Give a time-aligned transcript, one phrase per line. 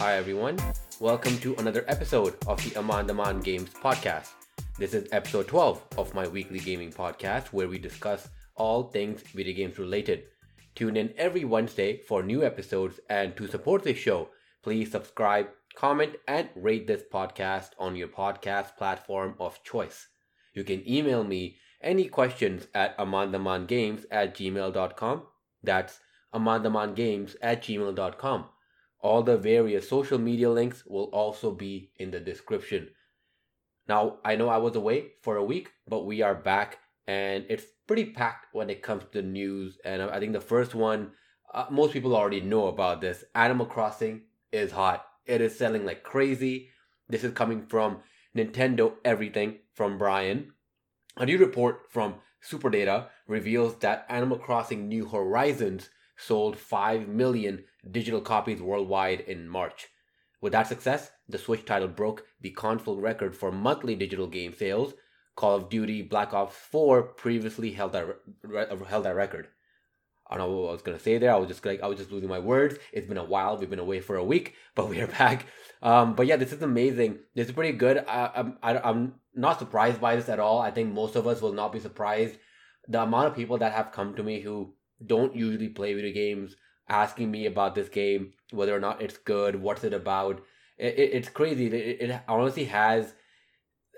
[0.00, 0.58] Hi, everyone.
[0.98, 4.30] Welcome to another episode of the Aman Daman Games podcast.
[4.78, 9.54] This is episode 12 of my weekly gaming podcast where we discuss all things video
[9.54, 10.22] games related.
[10.74, 14.30] Tune in every Wednesday for new episodes, and to support this show,
[14.62, 20.08] please subscribe, comment, and rate this podcast on your podcast platform of choice.
[20.54, 25.24] You can email me any questions at amandamangames at gmail.com.
[25.62, 26.00] That's
[26.34, 28.46] amandamangames at gmail.com.
[29.02, 32.88] All the various social media links will also be in the description.
[33.88, 37.64] Now, I know I was away for a week, but we are back and it's
[37.86, 39.78] pretty packed when it comes to news.
[39.84, 41.12] And I think the first one,
[41.52, 44.22] uh, most people already know about this Animal Crossing
[44.52, 45.04] is hot.
[45.26, 46.68] It is selling like crazy.
[47.08, 47.98] This is coming from
[48.36, 50.52] Nintendo Everything from Brian.
[51.16, 52.16] A new report from
[52.48, 59.88] Superdata reveals that Animal Crossing New Horizons sold 5 million digital copies worldwide in March.
[60.40, 64.94] With that success, the Switch title broke the console record for monthly digital game sales.
[65.36, 68.06] Call of Duty Black Ops 4 previously held that
[68.42, 69.48] re- held that record.
[70.28, 71.32] I don't know what I was gonna say there.
[71.32, 72.76] I was just like I was just losing my words.
[72.92, 73.56] It's been a while.
[73.56, 75.46] We've been away for a week, but we are back.
[75.82, 77.18] Um, but yeah, this is amazing.
[77.34, 77.98] This is pretty good.
[78.06, 80.60] I, I'm I, I'm not surprised by this at all.
[80.60, 82.38] I think most of us will not be surprised.
[82.88, 86.54] The amount of people that have come to me who don't usually play video games
[86.90, 90.42] asking me about this game, whether or not it's good, what's it about.
[90.76, 91.66] It, it, it's crazy.
[91.66, 93.14] It, it honestly has.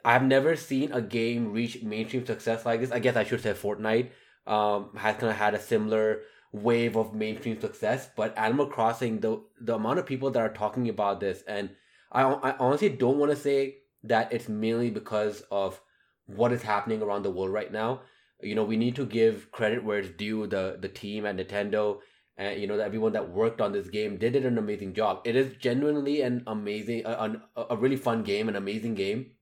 [0.05, 2.91] I've never seen a game reach mainstream success like this.
[2.93, 4.11] I guess I should say Fortnite
[4.47, 6.20] um, has kind of had a similar
[6.53, 10.89] wave of mainstream success, but Animal Crossing, the the amount of people that are talking
[10.89, 11.70] about this, and
[12.11, 15.81] I, I honestly don't want to say that it's mainly because of
[16.27, 18.03] what is happening around the world right now.
[18.43, 20.47] You know, we need to give credit where it's due.
[20.47, 22.01] The the team at Nintendo
[22.37, 25.20] and you know that everyone that worked on this game they did an amazing job.
[25.25, 29.33] It is genuinely an amazing a, a, a really fun game an amazing game.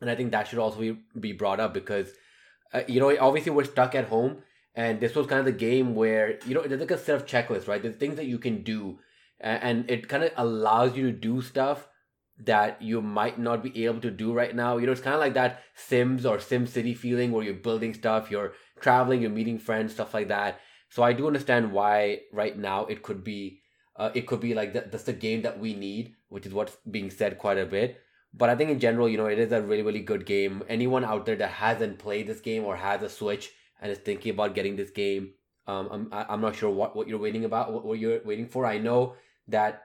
[0.00, 2.12] And i think that should also be, be brought up because
[2.72, 4.42] uh, you know obviously we're stuck at home
[4.74, 7.26] and this was kind of the game where you know there's like a set of
[7.26, 7.82] checklists right?
[7.82, 8.98] There's things that you can do
[9.40, 11.88] and, and it kind of allows you to do stuff
[12.44, 14.76] that you might not be able to do right now.
[14.76, 17.94] You know it's kind of like that sims or sim city feeling where you're building
[17.94, 22.56] stuff you're traveling you're meeting friends stuff like that so I do understand why right
[22.56, 23.60] now it could be
[23.96, 26.76] uh, it could be like that, that's the game that we need, which is what's
[26.88, 28.00] being said quite a bit.
[28.32, 30.62] But I think in general, you know, it is a really really good game.
[30.68, 33.50] Anyone out there that hasn't played this game or has a Switch
[33.80, 35.32] and is thinking about getting this game,
[35.66, 38.66] um, I'm I'm not sure what, what you're waiting about, what, what you're waiting for.
[38.66, 39.16] I know
[39.48, 39.82] that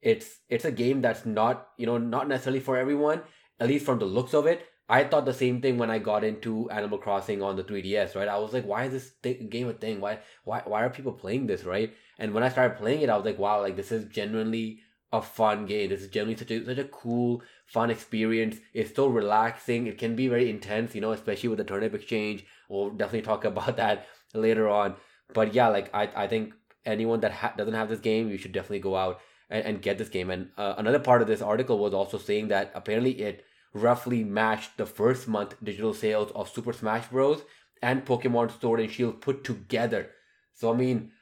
[0.00, 3.22] it's it's a game that's not you know not necessarily for everyone,
[3.58, 4.66] at least from the looks of it.
[4.88, 8.28] I thought the same thing when I got into Animal Crossing on the 3DS, right?
[8.28, 10.00] I was like, why is this th- game a thing?
[10.00, 11.92] Why, why, why are people playing this, right?
[12.18, 14.80] And when I started playing it, I was like, wow, like this is genuinely
[15.12, 15.90] a fun game.
[15.90, 18.56] This is genuinely such a such a cool, fun experience.
[18.72, 19.86] It's so relaxing.
[19.86, 22.46] It can be very intense, you know, especially with the turnip exchange.
[22.68, 24.96] We'll definitely talk about that later on.
[25.34, 26.54] But yeah, like I, I think
[26.86, 29.20] anyone that ha- doesn't have this game, you should definitely go out
[29.50, 30.30] and, and get this game.
[30.30, 34.76] And uh, another part of this article was also saying that apparently it roughly matched
[34.76, 37.42] the first month digital sales of Super Smash Bros.
[37.82, 40.10] and Pokemon Sword and Shield put together.
[40.54, 41.12] So I mean,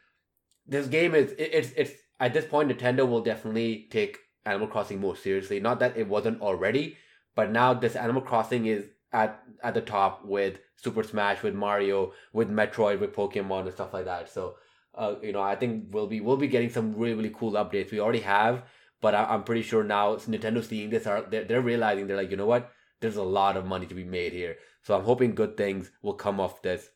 [0.67, 5.01] this game is it, it's it's at this point Nintendo will definitely take Animal Crossing
[5.01, 5.61] more seriously.
[5.61, 6.97] Not that it wasn't already,
[7.35, 12.13] but now this Animal Crossing is at at the top with Super Smash, with Mario,
[12.33, 14.31] with Metroid, with Pokemon and stuff like that.
[14.31, 14.57] So
[14.97, 17.93] uh, you know, I think we'll be we'll be getting some really really cool updates.
[17.93, 18.63] We already have
[19.07, 22.33] but I, am pretty sure now Nintendo seeing this are they're, they're realizing they're like,
[22.33, 22.73] you know what?
[23.01, 24.57] There's a lot of money to be made here.
[24.83, 26.89] So I'm hoping good things will come off this.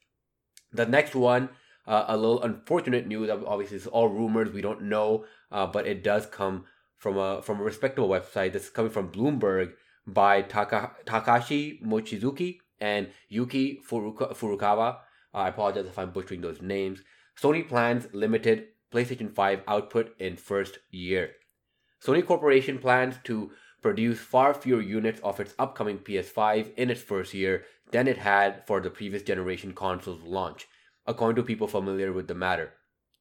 [0.72, 1.50] The next one,
[1.86, 3.30] uh, a little unfortunate news.
[3.30, 4.50] Obviously, it's all rumors.
[4.50, 6.64] We don't know, uh, but it does come
[6.96, 8.54] from a from a respectable website.
[8.54, 14.96] This is coming from Bloomberg by Taka, Takashi Mochizuki and Yuki Furuka, Furukawa.
[15.32, 17.02] Uh, I apologize if I'm butchering those names.
[17.40, 21.34] Sony plans limited PlayStation 5 output in first year.
[22.04, 23.50] Sony Corporation plans to
[23.82, 28.66] produce far fewer units of its upcoming PS5 in its first year than it had
[28.66, 30.66] for the previous generation console's launch,
[31.06, 32.72] according to people familiar with the matter.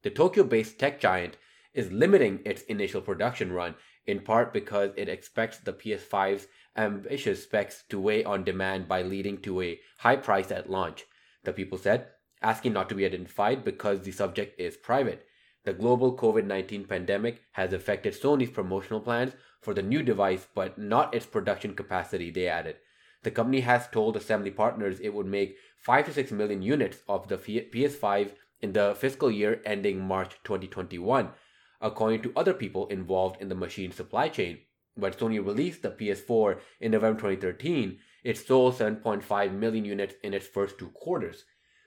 [0.04, 1.36] The Tokyo based tech giant
[1.74, 7.84] is limiting its initial production run in part because it expects the PS5's ambitious specs
[7.90, 11.06] to weigh on demand by leading to a high price at launch,
[11.44, 12.08] the people said,
[12.42, 15.26] asking not to be identified because the subject is private.
[15.70, 20.80] The global COVID 19 pandemic has affected Sony's promotional plans for the new device, but
[20.80, 22.78] not its production capacity, they added.
[23.22, 27.28] The company has told assembly partners it would make 5 to 6 million units of
[27.28, 28.32] the PS5
[28.62, 31.34] in the fiscal year ending March 2021.
[31.80, 34.58] according to other people involved in the machine supply chain.
[34.96, 40.48] When Sony released the PS4 in November 2013, it sold 7.5 million units in its
[40.48, 41.46] first two quarters.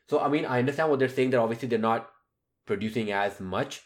[0.08, 2.12] So, I mean, I understand what they're saying that obviously they're not
[2.66, 3.82] producing as much.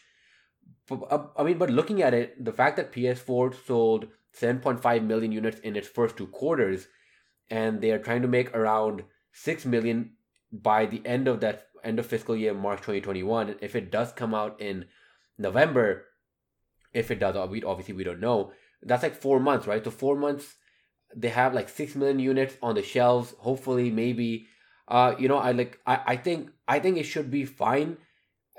[0.89, 4.07] Uh, I mean, but looking at it, the fact that PS4 sold
[4.39, 6.87] 7.5 million units in its first two quarters,
[7.49, 9.03] and they are trying to make around
[9.33, 10.11] 6 million
[10.51, 13.55] by the end of that end of fiscal year March 2021.
[13.61, 14.85] If it does come out in
[15.37, 16.05] November,
[16.93, 18.51] if it does, obviously we don't know.
[18.81, 19.83] That's like four months, right?
[19.83, 20.55] So four months,
[21.15, 23.33] they have like six million units on the shelves.
[23.39, 24.47] Hopefully, maybe,
[24.87, 27.97] uh, you know, I like, I, I think, I think it should be fine.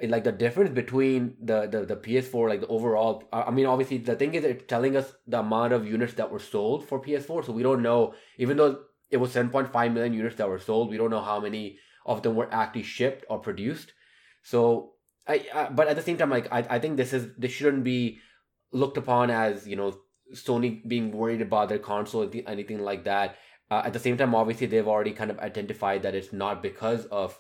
[0.00, 3.24] Like the difference between the, the the PS4, like the overall.
[3.32, 6.38] I mean, obviously, the thing is, it's telling us the amount of units that were
[6.38, 8.14] sold for PS4, so we don't know.
[8.38, 8.78] Even though
[9.10, 12.36] it was 7.5 million units that were sold, we don't know how many of them
[12.36, 13.92] were actually shipped or produced.
[14.42, 14.92] So
[15.26, 17.84] I, I but at the same time, like I, I think this is this shouldn't
[17.84, 18.18] be
[18.72, 19.96] looked upon as you know
[20.34, 23.36] Sony being worried about their console anything like that.
[23.70, 27.04] Uh, at the same time, obviously they've already kind of identified that it's not because
[27.06, 27.38] of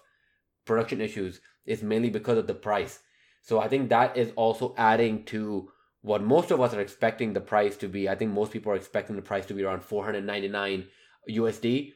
[0.66, 3.00] production issues; it's mainly because of the price.
[3.42, 5.70] So I think that is also adding to
[6.02, 8.08] what most of us are expecting the price to be.
[8.08, 10.86] I think most people are expecting the price to be around 499
[11.28, 11.92] USD.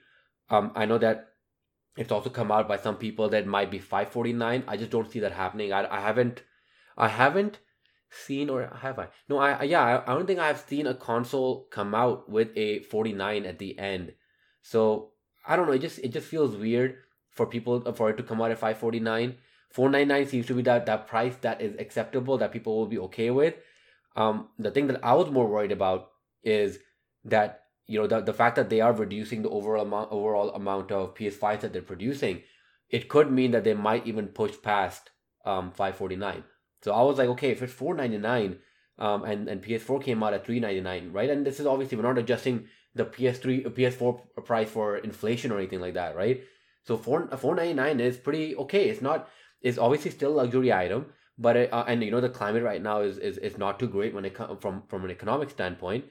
[0.50, 1.32] Um, I know that
[1.96, 5.20] it's also come out by some people that might be 549 i just don't see
[5.20, 6.42] that happening i, I haven't
[6.96, 7.58] i haven't
[8.10, 11.66] seen or have i no i yeah I, I don't think i've seen a console
[11.70, 14.12] come out with a 49 at the end
[14.60, 15.12] so
[15.46, 16.96] i don't know it just it just feels weird
[17.30, 19.36] for people for it to come out at 549
[19.72, 23.30] 499 seems to be that that price that is acceptable that people will be okay
[23.30, 23.54] with
[24.16, 26.10] um the thing that i was more worried about
[26.44, 26.78] is
[27.24, 30.90] that you know the, the fact that they are reducing the overall amount overall amount
[30.92, 32.42] of PS5s that they're producing,
[32.88, 35.10] it could mean that they might even push past
[35.44, 36.44] um 549.
[36.82, 38.58] So I was like, okay, if it's 499,
[38.98, 41.30] um, and and PS4 came out at 399, right?
[41.30, 45.80] And this is obviously we're not adjusting the PS3 PS4 price for inflation or anything
[45.80, 46.42] like that, right?
[46.84, 48.88] So 4 499 is pretty okay.
[48.88, 49.28] It's not
[49.62, 51.06] it's obviously still a luxury item,
[51.38, 53.88] but it, uh, and you know the climate right now is is, is not too
[53.88, 56.04] great when it comes from from an economic standpoint,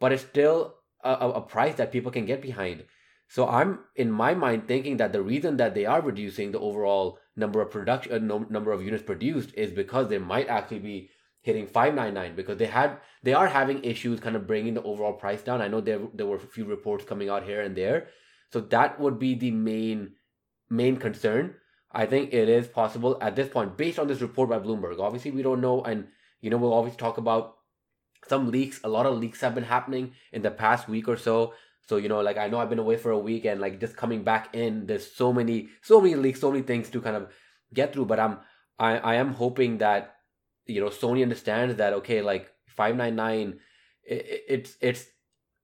[0.00, 2.84] but it's still a, a price that people can get behind.
[3.28, 7.18] So I'm in my mind thinking that the reason that they are reducing the overall
[7.36, 11.10] number of production uh, number of units produced is because they might actually be
[11.40, 15.42] hitting 599 because they had they are having issues kind of bringing the overall price
[15.42, 15.60] down.
[15.60, 18.08] I know there there were a few reports coming out here and there.
[18.52, 20.12] So that would be the main
[20.70, 21.54] main concern.
[21.92, 24.98] I think it is possible at this point based on this report by Bloomberg.
[24.98, 26.08] Obviously we don't know and
[26.40, 27.56] you know we'll always talk about
[28.28, 28.80] some leaks.
[28.84, 31.54] A lot of leaks have been happening in the past week or so.
[31.88, 33.96] So you know like i know i've been away for a week and like just
[33.96, 37.28] coming back in there's so many so many leaks so many things to kind of
[37.74, 38.06] get through.
[38.06, 38.38] But i'm
[38.78, 40.14] i i am hoping that
[40.66, 43.58] you know sony understands that okay like 599
[44.04, 45.06] it, it's it's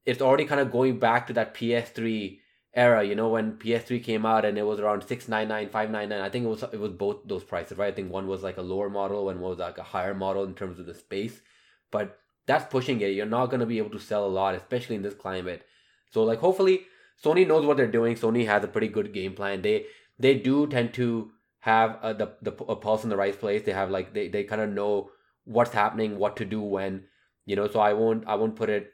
[0.05, 2.41] it's already kind of going back to that ps3
[2.85, 6.45] era you know when ps3 came out and it was around 699 599 i think
[6.45, 8.89] it was it was both those prices right i think one was like a lower
[8.89, 11.41] model one was like a higher model in terms of the space
[11.91, 13.09] but that's pushing it.
[13.09, 15.65] You're not going to be able to sell a lot, especially in this climate.
[16.11, 16.87] So like hopefully
[17.23, 18.17] Sony knows what they're doing.
[18.17, 19.63] Sony has a pretty good game plan.
[19.63, 19.85] They
[20.19, 21.31] they do tend to
[21.61, 23.63] have a, the the a pulse in the right place.
[23.65, 25.11] They have like they, they kind of know
[25.45, 27.05] what's happening, what to do when,
[27.45, 27.69] you know.
[27.69, 28.93] So I won't I won't put it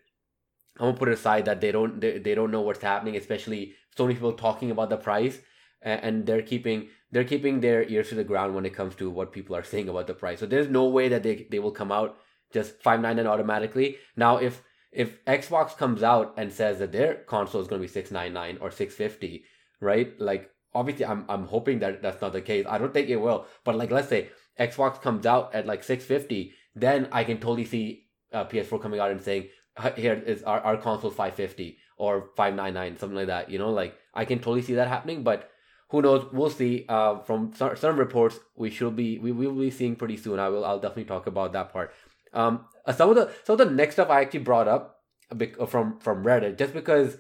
[0.78, 3.75] I won't put it aside that they don't they, they don't know what's happening, especially
[3.97, 5.38] so many people talking about the price
[5.85, 9.33] and, they're keeping they're keeping their ears to the ground when it comes to what
[9.33, 10.40] people are saying about the price.
[10.40, 12.16] So there's no way that they they will come out
[12.52, 13.97] just 599 automatically.
[14.16, 18.59] Now if if Xbox comes out and says that their console is to be 699
[18.61, 19.45] or 650,
[19.81, 20.19] right?
[20.21, 22.66] Like obviously I'm I'm hoping that that's not the case.
[22.69, 23.47] I don't think it will.
[23.64, 28.07] But like let's say Xbox comes out at like 650, then I can totally see
[28.33, 29.49] uh, PS4 coming out and saying
[29.97, 34.25] here is our, our console 550 or 599 something like that you know like i
[34.25, 35.50] can totally see that happening but
[35.90, 39.97] who knows we'll see uh from some reports we should be we will be seeing
[39.97, 41.93] pretty soon i will i'll definitely talk about that part
[42.35, 45.00] um, uh, some of the some of the next stuff I actually brought up
[45.31, 47.16] uh, from from Reddit just because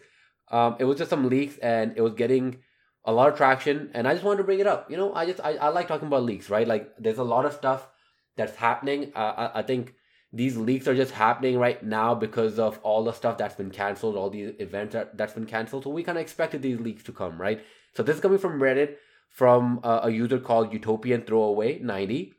[0.50, 2.58] um, it was just some leaks and it was getting
[3.04, 4.90] a lot of traction and I just wanted to bring it up.
[4.90, 6.66] You know, I just I, I like talking about leaks, right?
[6.66, 7.88] Like there's a lot of stuff
[8.36, 9.12] that's happening.
[9.14, 9.94] Uh, I, I think
[10.34, 14.16] these leaks are just happening right now because of all the stuff that's been canceled,
[14.16, 15.84] all these events that, that's been canceled.
[15.84, 17.64] So we kind of expected these leaks to come, right?
[17.94, 18.96] So this is coming from Reddit
[19.30, 22.32] from uh, a user called Utopian Throwaway 90.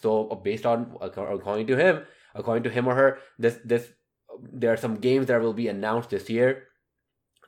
[0.00, 2.02] So uh, based on according to him,
[2.36, 3.88] according to him or her, this this
[4.52, 6.68] there are some games that will be announced this year.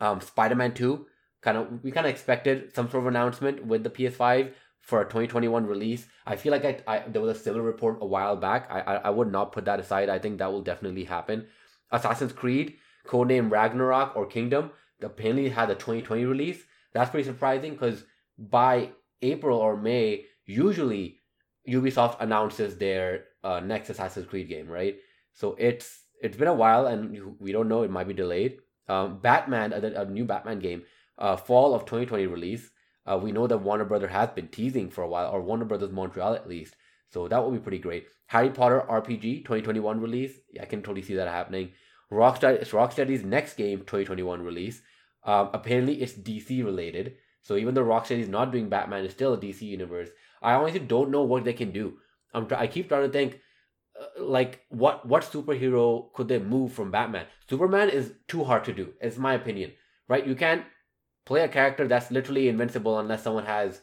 [0.01, 1.07] Um, Spider Man Two,
[1.43, 5.05] kind of we kind of expected some sort of announcement with the PS5 for a
[5.05, 6.07] 2021 release.
[6.27, 8.69] I feel like I, I there was a similar report a while back.
[8.71, 10.09] I, I I would not put that aside.
[10.09, 11.47] I think that will definitely happen.
[11.91, 14.71] Assassin's Creed, codename Ragnarok or Kingdom,
[15.01, 16.63] apparently had a 2020 release.
[16.93, 18.05] That's pretty surprising because
[18.39, 18.91] by
[19.23, 21.21] April or May, usually
[21.69, 24.97] Ubisoft announces their uh, next Assassin's Creed game, right?
[25.33, 27.83] So it's it's been a while, and we don't know.
[27.83, 28.59] It might be delayed.
[28.89, 30.83] Um, Batman, a, a new Batman game,
[31.19, 32.71] uh, fall of 2020 release.
[33.07, 35.91] Uh, we know that Warner Brother has been teasing for a while, or Warner Brothers
[35.91, 36.77] Montreal at least.
[37.11, 38.07] So that will be pretty great.
[38.27, 40.33] Harry Potter RPG 2021 release.
[40.61, 41.73] I can totally see that happening.
[42.11, 44.83] Rockstar, it's Rocksteady's next game 2021 release.
[45.25, 47.17] Um, apparently, it's DC related.
[47.43, 50.09] So even though Rocksteady is not doing Batman, it's still a DC universe.
[50.41, 51.99] I honestly don't know what they can do.
[52.35, 53.41] I'm I keep trying to think,
[54.01, 57.27] uh, like what what superhero could they move from Batman?
[57.49, 58.95] Superman is too hard to do.
[59.01, 59.73] It's my opinion,
[60.09, 60.27] right?
[60.27, 60.65] You can't
[61.25, 63.81] play a character that's literally invincible unless someone has,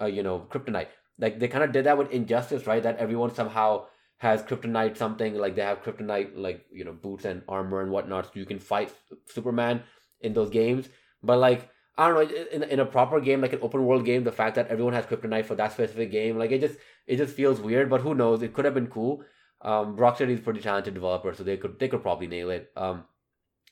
[0.00, 0.88] uh, you know, kryptonite.
[1.18, 2.82] Like they kind of did that with Injustice, right?
[2.82, 3.86] That everyone somehow
[4.18, 8.26] has kryptonite something like they have kryptonite like you know boots and armor and whatnot
[8.26, 8.92] so you can fight
[9.26, 9.82] superman
[10.20, 10.88] in those games
[11.22, 14.24] but like i don't know in, in a proper game like an open world game
[14.24, 17.34] the fact that everyone has kryptonite for that specific game like it just it just
[17.34, 19.22] feels weird but who knows it could have been cool
[19.62, 23.04] um rocksteady is pretty talented developer so they could they could probably nail it um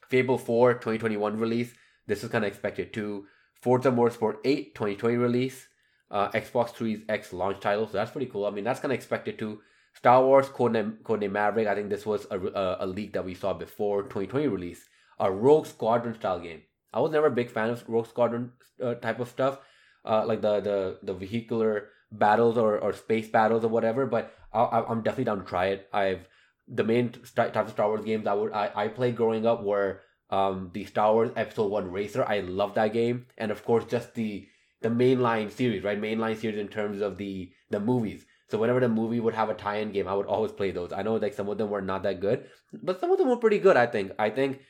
[0.09, 1.75] fable 4 2021 release
[2.07, 3.27] this is kind of expected too
[3.61, 5.69] forza motorsport 8 2020 release
[6.11, 8.97] uh xbox series x launch title so that's pretty cool i mean that's kind of
[8.97, 9.61] expected too
[9.97, 11.67] Star Wars Codename, Codename Maverick.
[11.67, 14.89] I think this was a, a, a leak that we saw before 2020 release.
[15.19, 16.63] A Rogue Squadron style game.
[16.93, 19.59] I was never a big fan of Rogue Squadron uh, type of stuff,
[20.05, 24.05] uh, like the the the vehicular battles or, or space battles or whatever.
[24.05, 25.89] But I, am definitely down to try it.
[25.93, 26.29] I've
[26.69, 30.03] the main type of Star Wars games I would I, I played growing up were
[30.31, 32.25] um the Star Wars Episode One Racer.
[32.25, 34.47] I love that game, and of course just the
[34.83, 36.01] the mainline series, right?
[36.01, 38.27] Mainline series in terms of the the movies.
[38.49, 40.93] So whenever the movie would have a tie-in game, I would always play those.
[40.93, 43.37] I know like some of them were not that good, but some of them were
[43.39, 43.77] pretty good.
[43.77, 44.13] I think.
[44.19, 44.61] I think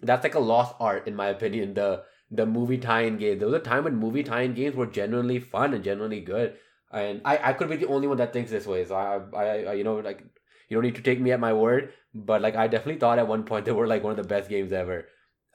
[0.00, 1.74] that's like a lost art in my opinion.
[1.74, 3.38] The the movie tie-in game.
[3.38, 6.56] There was a time when movie tie-in games were genuinely fun and genuinely good.
[6.90, 8.84] And I, I could be the only one that thinks this way.
[8.84, 10.24] So I, I, I you know like
[10.68, 13.28] you don't need to take me at my word, but like I definitely thought at
[13.28, 15.06] one point they were like one of the best games ever.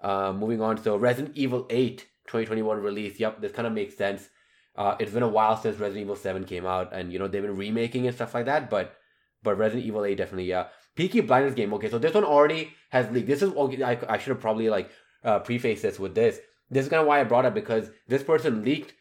[0.02, 3.20] Uh, moving on, so Resident Evil 8 2021 release.
[3.20, 4.30] Yep, this kind of makes sense.
[4.76, 7.42] Uh, it's been a while since Resident Evil Seven came out, and you know they've
[7.42, 8.70] been remaking and stuff like that.
[8.70, 8.96] But
[9.44, 10.68] but Resident Evil Eight definitely yeah.
[10.96, 11.74] Peaky Blinders game.
[11.74, 13.28] Okay, so this one already has leaked.
[13.28, 13.84] This is okay.
[13.84, 14.90] I, I should have probably like
[15.24, 16.40] uh, prefaced this with this.
[16.70, 18.94] This is kind of why I brought up because this person leaked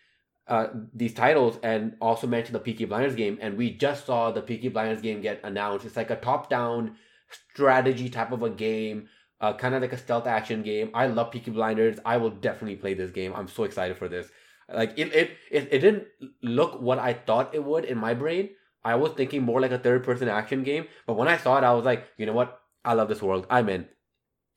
[0.53, 4.43] uh, these titles and also mention the Peaky Blinders game, and we just saw the
[4.43, 5.87] Peaky Blinders game get announced.
[5.87, 6.97] It's like a top-down
[7.31, 9.09] strategy type of a game,
[9.41, 10.91] uh, kind of like a stealth action game.
[10.93, 11.99] I love Peaky Blinders.
[12.05, 13.33] I will definitely play this game.
[13.35, 14.29] I'm so excited for this.
[14.69, 16.05] Like it, it, it, it didn't
[16.43, 18.51] look what I thought it would in my brain.
[18.85, 21.65] I was thinking more like a third person action game, but when I saw it,
[21.65, 22.61] I was like, you know what?
[22.85, 23.47] I love this world.
[23.49, 23.89] I'm in.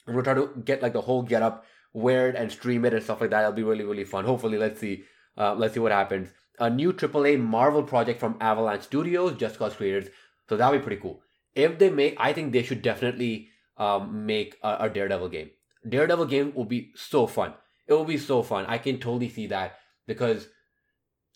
[0.08, 2.94] I'm gonna try to get like the whole get up, wear it, and stream it
[2.94, 3.44] and stuff like that.
[3.44, 4.26] It'll be really, really fun.
[4.26, 5.06] Hopefully, let's see.
[5.38, 6.30] Uh, let's see what happens.
[6.60, 10.08] A new AAA Marvel project from Avalanche Studios, Just Cause creators.
[10.48, 11.22] So that'll be pretty cool.
[11.54, 15.50] If they make, I think they should definitely um, make a, a Daredevil game.
[15.88, 17.54] Daredevil game will be so fun.
[17.88, 18.66] It will be so fun.
[18.68, 19.78] I can totally see that
[20.08, 20.48] because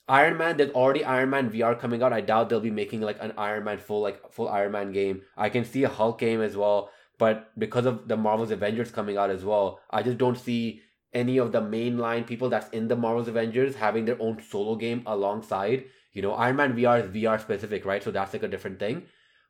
[0.07, 2.13] Iron Man, there's already Iron Man VR coming out.
[2.13, 5.21] I doubt they'll be making like an Iron Man full like full Iron Man game.
[5.37, 6.89] I can see a Hulk game as well,
[7.19, 10.81] but because of the Marvel's Avengers coming out as well, I just don't see
[11.13, 15.03] any of the mainline people that's in the Marvel's Avengers having their own solo game
[15.05, 15.85] alongside.
[16.13, 18.03] You know, Iron Man VR is VR specific, right?
[18.03, 19.03] So that's like a different thing.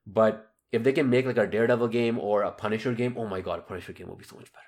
[0.06, 3.42] But if they can make like a Daredevil game or a Punisher game, oh my
[3.42, 4.66] god, a Punisher game will be so much better.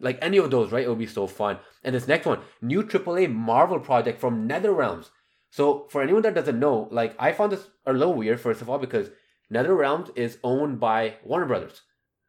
[0.00, 0.84] Like any of those, right?
[0.84, 1.58] It would be so fun.
[1.84, 5.10] And this next one, new AAA Marvel project from NetherRealms.
[5.50, 8.70] So for anyone that doesn't know, like I found this a little weird, first of
[8.70, 9.10] all, because
[9.52, 11.82] NetherRealms is owned by Warner Brothers,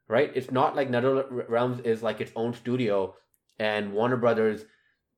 [0.07, 0.31] right?
[0.35, 3.15] It's not like NetherRealms is like its own studio
[3.59, 4.65] and Warner Brothers,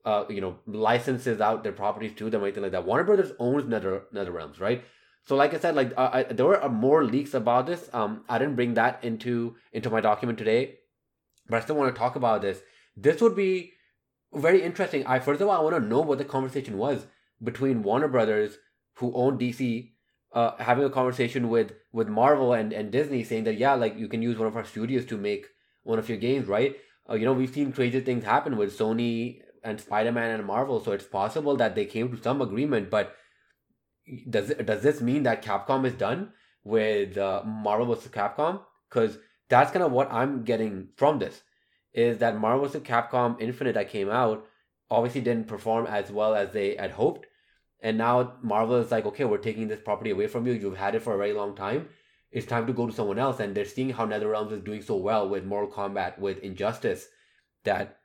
[0.06, 2.86] uh, you know, licenses out their properties to them or anything like that.
[2.86, 4.84] Warner Brothers owns Nether NetherRealms, right?
[5.24, 7.90] So like I said, like uh, I, there were more leaks about this.
[7.94, 10.76] Um, I didn't bring that into into my document today
[11.48, 12.62] but I still want to talk about this.
[12.96, 13.74] This would be
[14.34, 15.06] very interesting.
[15.06, 17.06] I first of all I want to know what the conversation was
[17.44, 18.58] between Warner Brothers,
[18.96, 19.92] who own DC,
[20.34, 24.08] uh, having a conversation with with Marvel and and Disney, saying that yeah, like you
[24.08, 25.48] can use one of our studios to make
[25.84, 26.76] one of your games, right?
[27.10, 30.80] Uh, you know, we've seen crazy things happen with Sony and Spider Man and Marvel,
[30.84, 32.90] so it's possible that they came to some agreement.
[32.90, 33.16] But
[34.30, 36.32] does does this mean that Capcom is done
[36.64, 38.12] with uh, Marvel vs.
[38.12, 38.62] Capcom?
[38.90, 39.18] Because
[39.50, 41.42] that's kind of what I'm getting from this
[41.94, 42.82] is that Marvel vs.
[42.82, 44.46] Capcom Infinite that came out
[44.90, 47.26] obviously didn't perform as well as they had hoped.
[47.82, 50.54] and now Marvel is like, okay, we're taking this property away from you.
[50.54, 51.90] You've had it for a very long time.
[52.36, 53.40] It's time to go to someone else.
[53.40, 57.08] And they're seeing how NetherRealms is doing so well with Mortal Kombat, with Injustice,
[57.64, 57.98] that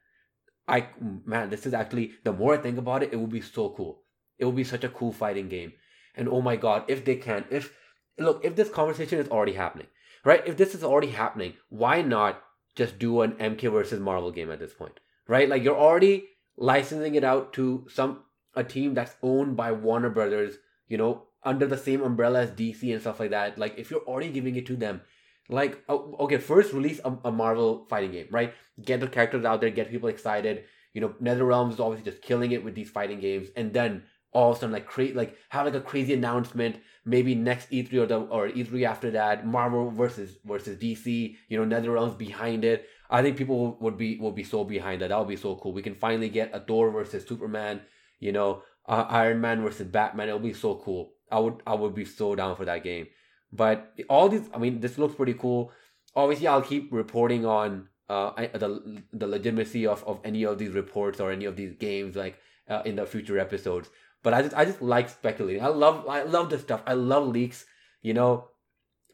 [0.68, 0.86] I
[1.26, 4.04] man, this is actually the more I think about it, it would be so cool.
[4.38, 5.72] It would be such a cool fighting game.
[6.14, 7.76] And oh my god, if they can, if
[8.18, 9.88] look, if this conversation is already happening,
[10.24, 10.46] right?
[10.46, 12.40] If this is already happening, why not
[12.76, 15.48] just do an MK versus Marvel game at this point, right?
[15.48, 18.22] Like you're already licensing it out to some
[18.54, 20.54] a team that's owned by Warner Brothers,
[20.86, 23.58] you know, under the same umbrella as DC and stuff like that.
[23.58, 25.00] Like if you're already giving it to them,
[25.48, 28.54] like oh, okay, first release a, a Marvel fighting game, right?
[28.82, 30.64] Get the characters out there, get people excited.
[30.94, 34.50] You know, NetherRealms is obviously just killing it with these fighting games, and then all
[34.50, 38.06] of a sudden like create like have like a crazy announcement maybe next E3 or
[38.06, 43.22] the or E3 after that Marvel versus versus DC you know NetherRealms behind it I
[43.22, 45.82] think people would be would be so behind that that would be so cool we
[45.82, 47.80] can finally get a Thor versus Superman
[48.20, 51.94] you know uh, Iron Man versus Batman it'll be so cool I would I would
[51.94, 53.08] be so down for that game
[53.52, 55.72] but all these I mean this looks pretty cool
[56.14, 61.20] obviously I'll keep reporting on uh the the legitimacy of of any of these reports
[61.20, 63.90] or any of these games like uh, in the future episodes
[64.22, 65.62] but I just I just like speculating.
[65.62, 66.82] I love I love this stuff.
[66.86, 67.64] I love leaks.
[68.02, 68.48] You know,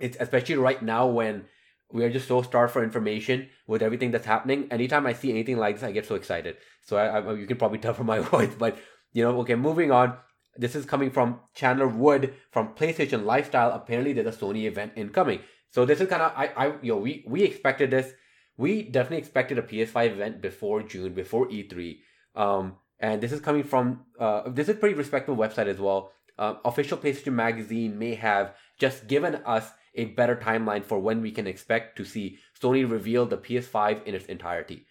[0.00, 1.44] it's especially right now when
[1.92, 4.66] we are just so starved for information with everything that's happening.
[4.70, 6.56] Anytime I see anything like this, I get so excited.
[6.82, 8.78] So I, I you can probably tell from my voice, but
[9.12, 10.16] you know, okay, moving on.
[10.58, 13.72] This is coming from Chandler Wood from PlayStation Lifestyle.
[13.72, 15.40] Apparently, there's a Sony event incoming.
[15.70, 18.12] So this is kind of I I know we we expected this.
[18.56, 21.98] We definitely expected a PS5 event before June, before E3.
[22.34, 26.12] Um, and this is coming from uh, this is a pretty respectable website as well.
[26.38, 31.30] Uh, official PlayStation Magazine may have just given us a better timeline for when we
[31.30, 34.86] can expect to see Sony reveal the PS5 in its entirety.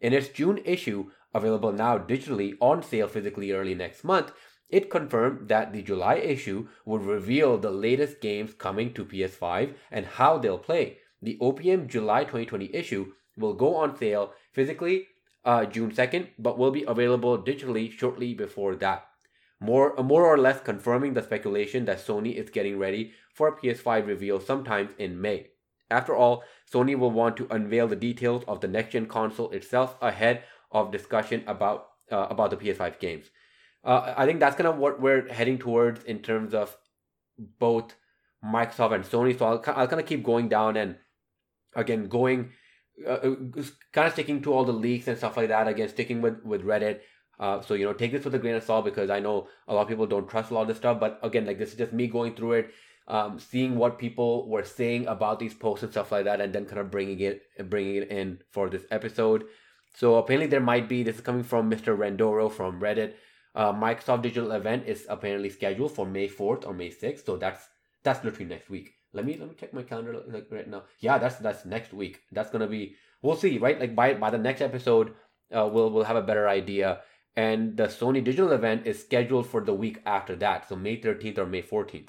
[0.00, 4.32] In its June issue, available now digitally on sale physically early next month,
[4.68, 10.06] it confirmed that the July issue would reveal the latest games coming to PS5 and
[10.06, 10.98] how they'll play.
[11.22, 15.06] The OPM July 2020 issue will go on sale physically
[15.44, 19.06] uh, June 2nd, but will be available digitally shortly before that.
[19.60, 24.06] More, more or less confirming the speculation that Sony is getting ready for a PS5
[24.06, 25.48] reveal sometime in May.
[25.90, 29.96] After all, Sony will want to unveil the details of the next gen console itself
[30.02, 33.30] ahead of discussion about uh, about the PS5 games.
[33.88, 36.76] Uh, I think that's kind of what we're heading towards in terms of
[37.58, 37.94] both
[38.44, 39.38] Microsoft and Sony.
[39.38, 40.96] So I'll, I'll kind of keep going down and
[41.74, 42.50] again going
[43.06, 43.36] uh, uh
[43.92, 45.68] kind of sticking to all the leaks and stuff like that.
[45.68, 47.00] Again, sticking with with Reddit.
[47.40, 49.72] Uh, so you know, take this with a grain of salt because I know a
[49.72, 51.00] lot of people don't trust a lot of this stuff.
[51.00, 52.74] But again, like this is just me going through it,
[53.06, 56.66] um, seeing what people were saying about these posts and stuff like that, and then
[56.66, 59.44] kind of bringing it bringing it in for this episode.
[59.94, 61.96] So apparently there might be this is coming from Mr.
[61.96, 63.14] Rendoro from Reddit.
[63.58, 67.26] Uh, Microsoft Digital event is apparently scheduled for May fourth or May sixth.
[67.26, 67.66] So that's
[68.04, 68.94] that's literally next week.
[69.12, 70.84] Let me let me check my calendar like right now.
[71.00, 72.20] Yeah, that's that's next week.
[72.30, 73.80] That's gonna be we'll see, right?
[73.80, 75.14] Like by by the next episode,
[75.52, 77.00] uh, we'll we'll have a better idea.
[77.34, 81.38] And the Sony Digital event is scheduled for the week after that, so May 13th
[81.38, 82.08] or May 14th,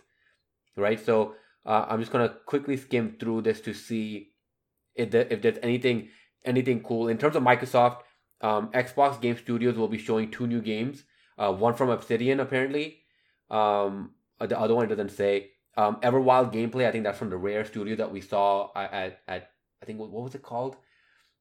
[0.76, 1.04] right?
[1.04, 1.36] So
[1.66, 4.34] uh, I'm just gonna quickly skim through this to see
[4.96, 6.10] if there, if there's anything
[6.46, 8.02] anything cool in terms of Microsoft.
[8.42, 11.04] Um, Xbox Game Studios will be showing two new games.
[11.40, 13.00] Uh, one from Obsidian apparently.
[13.50, 15.52] Um, the other one doesn't say.
[15.78, 19.52] Um, Everwild gameplay, I think that's from the Rare studio that we saw at, at
[19.82, 20.76] I think what was it called?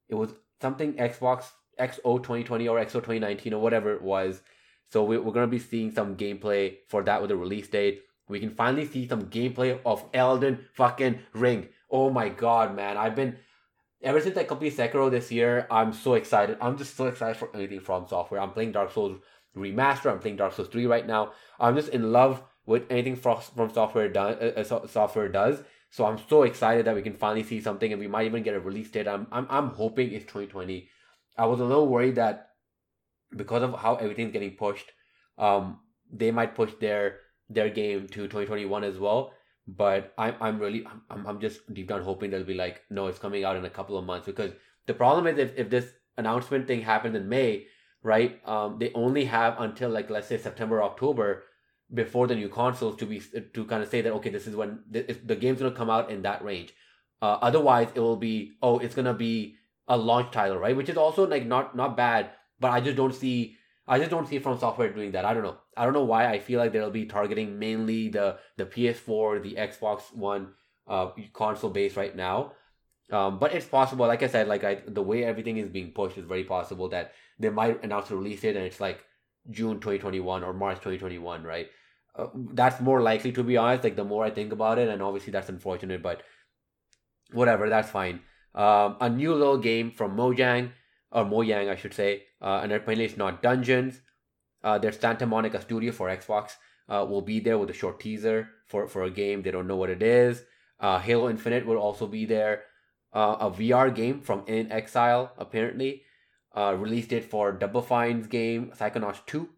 [0.08, 0.30] It was
[0.60, 4.42] something Xbox XO 2020 or XO 2019 or whatever it was.
[4.90, 8.02] So we, we're gonna be seeing some gameplay for that with a release date.
[8.28, 11.68] We can finally see some gameplay of Elden fucking Ring.
[11.90, 12.96] Oh my god, man!
[12.96, 13.36] I've been
[14.02, 15.66] ever since I completed Sekiro this year.
[15.70, 16.58] I'm so excited.
[16.60, 18.40] I'm just so excited for anything from software.
[18.40, 19.18] I'm playing Dark Souls
[19.56, 20.10] Remaster.
[20.10, 21.32] I'm playing Dark Souls 3 right now.
[21.58, 23.40] I'm just in love with anything from,
[23.72, 25.62] software done uh, uh software does.
[25.90, 28.54] So I'm so excited that we can finally see something, and we might even get
[28.54, 29.08] a release date.
[29.08, 30.88] I'm I'm I'm hoping it's 2020.
[31.36, 32.50] I was a little worried that
[33.34, 34.92] because of how everything's getting pushed,
[35.38, 35.80] um,
[36.12, 39.32] they might push their their game to 2021 as well.
[39.66, 43.18] But I'm I'm really I'm I'm just deep down hoping they'll be like, no, it's
[43.18, 44.52] coming out in a couple of months because
[44.86, 45.86] the problem is if, if this
[46.18, 47.66] announcement thing happens in May,
[48.08, 48.40] right?
[48.48, 51.44] Um, they only have until like let's say September October
[51.92, 53.22] before the new consoles to be
[53.54, 56.10] to kind of say that okay this is when the, the game's to come out
[56.10, 56.74] in that range.
[57.20, 60.76] Uh, otherwise it will be oh it's to be a launch title right?
[60.76, 64.28] Which is also like not not bad but i just don't see i just don't
[64.28, 65.24] see From Software doing that.
[65.24, 65.56] I don't know.
[65.76, 66.26] I don't know why.
[66.30, 70.48] I feel like they'll be targeting mainly the the ps4 the xbox one
[70.86, 72.52] uh console base right now.
[73.10, 74.06] Um but it's possible.
[74.06, 77.12] Like i said like i the way everything is being pushed is very possible that
[77.38, 79.04] they might announce a release date and it's like
[79.50, 81.68] June 2021 or March 2021, right?
[82.14, 83.84] Uh, that's more likely to be honest.
[83.84, 86.22] Like the more I think about it, and obviously that's unfortunate, but
[87.32, 88.20] whatever, that's fine.
[88.54, 90.72] Um, a new little game from Mojang
[91.12, 94.00] or Mojang, I should say, uh, and apparently it's not Dungeons.
[94.64, 96.56] Uh, their Santa Monica studio for Xbox
[96.88, 99.42] uh, will be there with a short teaser for, for a game.
[99.42, 100.42] They don't know what it is.
[100.80, 102.62] Uh, Halo Infinite will also be there.
[103.12, 106.02] Uh, a VR game from inXile, apparently.
[106.56, 109.48] Uh, release date for Double Fine's game, Psychonauts 2.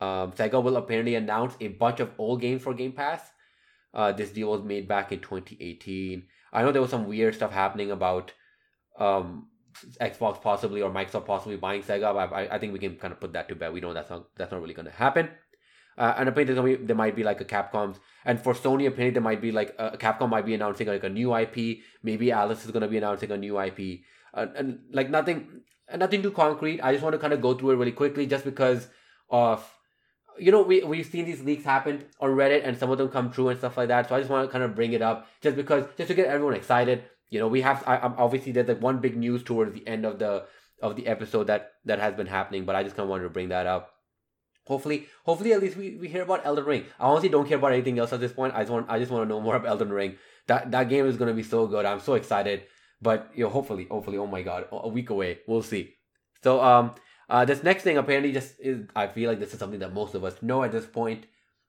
[0.00, 3.20] Um, Sega will apparently announce a bunch of old games for Game Pass.
[3.94, 6.24] Uh, this deal was made back in 2018.
[6.52, 8.32] I know there was some weird stuff happening about
[8.98, 9.48] um,
[10.00, 12.12] Xbox possibly or Microsoft possibly buying Sega.
[12.14, 13.72] But I, I think we can kind of put that to bed.
[13.72, 15.30] We know that's not that's not really going to happen.
[15.96, 19.40] Uh, and apparently there might be like a Capcom's, and for Sony apparently there might
[19.40, 21.78] be like a Capcom might be announcing like a new IP.
[22.04, 24.02] Maybe Alice is going to be announcing a new IP,
[24.32, 25.62] uh, and like nothing,
[25.96, 26.80] nothing too concrete.
[26.80, 28.88] I just want to kind of go through it really quickly, just because
[29.30, 29.64] of
[30.38, 33.30] you know we we've seen these leaks happen on Reddit, and some of them come
[33.30, 34.08] true and stuff like that.
[34.08, 36.26] So I just want to kind of bring it up, just because just to get
[36.26, 37.04] everyone excited.
[37.30, 40.18] You know, we have I, obviously there's like one big news towards the end of
[40.18, 40.44] the
[40.80, 43.30] of the episode that that has been happening, but I just kind of wanted to
[43.30, 43.94] bring that up
[44.68, 46.84] hopefully hopefully at least we, we hear about Elden Ring.
[47.00, 48.54] I honestly don't care about anything else at this point.
[48.54, 50.16] I just want I just want to know more about Elden Ring.
[50.46, 51.84] That that game is gonna be so good.
[51.84, 52.64] I'm so excited.
[53.00, 55.40] But you know, hopefully, hopefully, oh my god, a week away.
[55.46, 55.94] We'll see.
[56.42, 56.94] So um
[57.28, 60.14] uh this next thing apparently just is I feel like this is something that most
[60.14, 61.26] of us know at this point.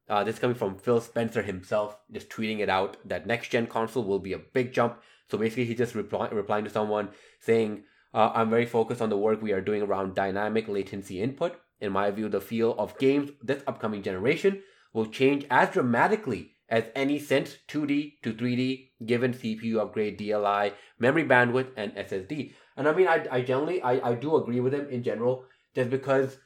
[0.09, 4.03] Uh, this coming from Phil Spencer himself, just tweeting it out that next gen console
[4.03, 4.99] will be a big jump.
[5.29, 9.17] So basically, he just reply, replying to someone saying, uh, "I'm very focused on the
[9.19, 11.59] work we are doing around dynamic latency input.
[11.79, 14.63] In my view, the feel of games this upcoming generation
[14.93, 21.25] will change as dramatically as any since 2D to 3D given CPU upgrade, DLI, memory
[21.25, 22.53] bandwidth, and SSD.
[22.77, 25.89] And I mean, I, I generally, I, I do agree with him in general, just
[25.89, 26.37] because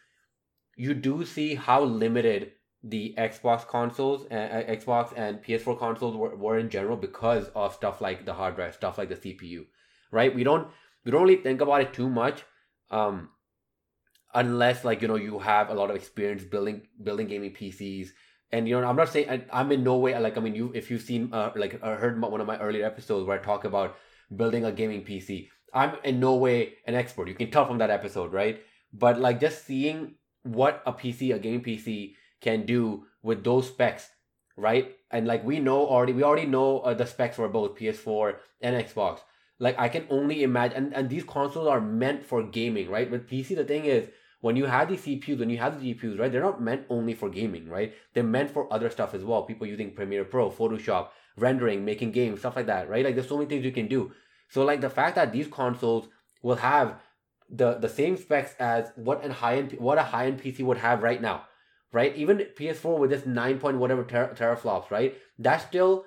[0.75, 6.57] you do see how limited the Xbox consoles, uh, Xbox and PS4 consoles were, were
[6.57, 9.65] in general because of stuff like the hard drive, stuff like the CPU,
[10.12, 10.33] right?
[10.33, 10.67] We don't,
[11.05, 12.43] we don't really think about it too much.
[12.91, 13.29] Um,
[14.33, 18.09] unless like you know you have a lot of experience building building gaming PCs.
[18.54, 20.72] And you know, I'm not saying I, am in no way like I mean, you
[20.76, 23.66] if you've seen uh, like uh, heard one of my earlier episodes where I talk
[23.66, 23.98] about
[24.34, 27.28] building a gaming PC, I'm in no way an expert.
[27.28, 28.62] You can tell from that episode, right?
[28.94, 34.10] But like just seeing what a PC, a gaming PC, can do with those specs,
[34.56, 34.96] right?
[35.10, 38.76] And like we know already, we already know uh, the specs for both PS4 and
[38.86, 39.22] Xbox.
[39.58, 43.10] Like I can only imagine, and, and these consoles are meant for gaming, right?
[43.10, 44.10] With PC, the thing is
[44.43, 47.13] when you have these CPUs, when you have the GPUs, right, they're not meant only
[47.13, 47.93] for gaming, right?
[48.13, 49.43] They're meant for other stuff as well.
[49.43, 53.06] People using Premiere Pro, Photoshop, rendering, making games, stuff like that, right?
[53.06, 54.12] Like there's so many things you can do.
[54.49, 56.10] So like the fact that these consoles
[56.41, 56.99] will have
[57.49, 60.79] the the same specs as what a high end what a high end PC would
[60.79, 61.43] have right now,
[61.93, 62.13] right?
[62.17, 65.17] Even PS4 with this nine point whatever ter- teraflops, right?
[65.39, 66.03] That's still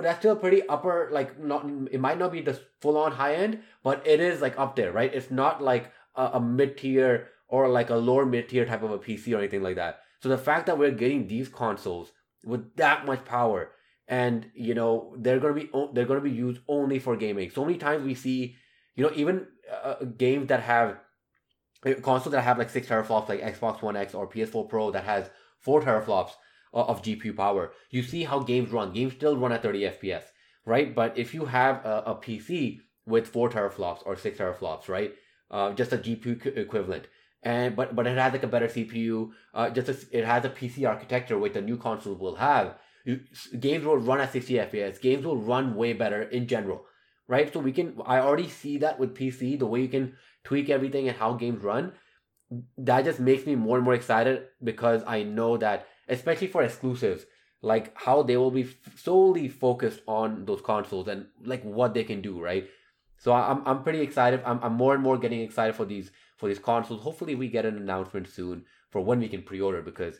[0.00, 3.62] that's still pretty upper like not it might not be the full on high end,
[3.82, 5.12] but it is like up there, right?
[5.12, 8.90] It's not like a, a mid tier or like a lower mid tier type of
[8.90, 10.00] a PC or anything like that.
[10.20, 12.10] So the fact that we're getting these consoles
[12.44, 13.70] with that much power
[14.08, 17.50] and you know they're gonna be they're gonna be used only for gaming.
[17.50, 18.56] So many times we see
[18.96, 20.96] you know even uh, games that have
[21.86, 25.04] uh, consoles that have like six teraflops like Xbox One X or PS4 Pro that
[25.04, 26.32] has four teraflops
[26.72, 27.72] of GPU power.
[27.90, 28.92] You see how games run.
[28.92, 30.24] Games still run at 30 FPS,
[30.66, 30.92] right?
[30.92, 35.14] But if you have a, a PC with four teraflops or six teraflops, right?
[35.50, 37.06] Uh, just a GPU equivalent,
[37.44, 39.30] and but but it has like a better CPU.
[39.52, 42.76] Uh, just a, it has a PC architecture which the new console will have.
[43.04, 43.20] You,
[43.60, 45.00] games will run at 60 FPS.
[45.00, 46.86] Games will run way better in general,
[47.28, 47.52] right?
[47.52, 48.00] So we can.
[48.06, 51.62] I already see that with PC, the way you can tweak everything and how games
[51.62, 51.92] run.
[52.78, 57.26] That just makes me more and more excited because I know that, especially for exclusives,
[57.62, 62.22] like how they will be solely focused on those consoles and like what they can
[62.22, 62.68] do, right?
[63.18, 64.40] So I'm I'm pretty excited.
[64.46, 67.02] I'm I'm more and more getting excited for these for these consoles.
[67.02, 70.18] Hopefully, we get an announcement soon for when we can pre-order because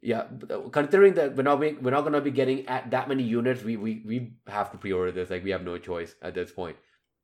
[0.00, 0.24] yeah,
[0.72, 4.02] considering that we're not we're not gonna be getting at that many units, we we
[4.04, 5.30] we have to pre-order this.
[5.30, 6.76] Like we have no choice at this point.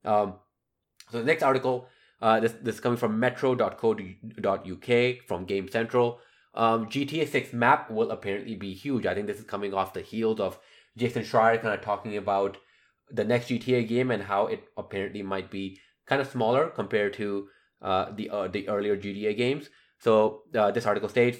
[0.04, 0.34] Um,
[1.10, 1.88] so the next article,
[2.22, 6.20] uh, this this is coming from Metro.co.uk from Game Central.
[6.54, 9.06] Um, GTA 6 map will apparently be huge.
[9.06, 10.58] I think this is coming off the heels of
[10.96, 12.58] Jason Schreier kind of talking about
[13.10, 17.48] the next GTA game and how it apparently might be kind of smaller compared to
[17.82, 19.68] uh, the uh, the earlier GTA games.
[19.98, 21.38] So uh, this article states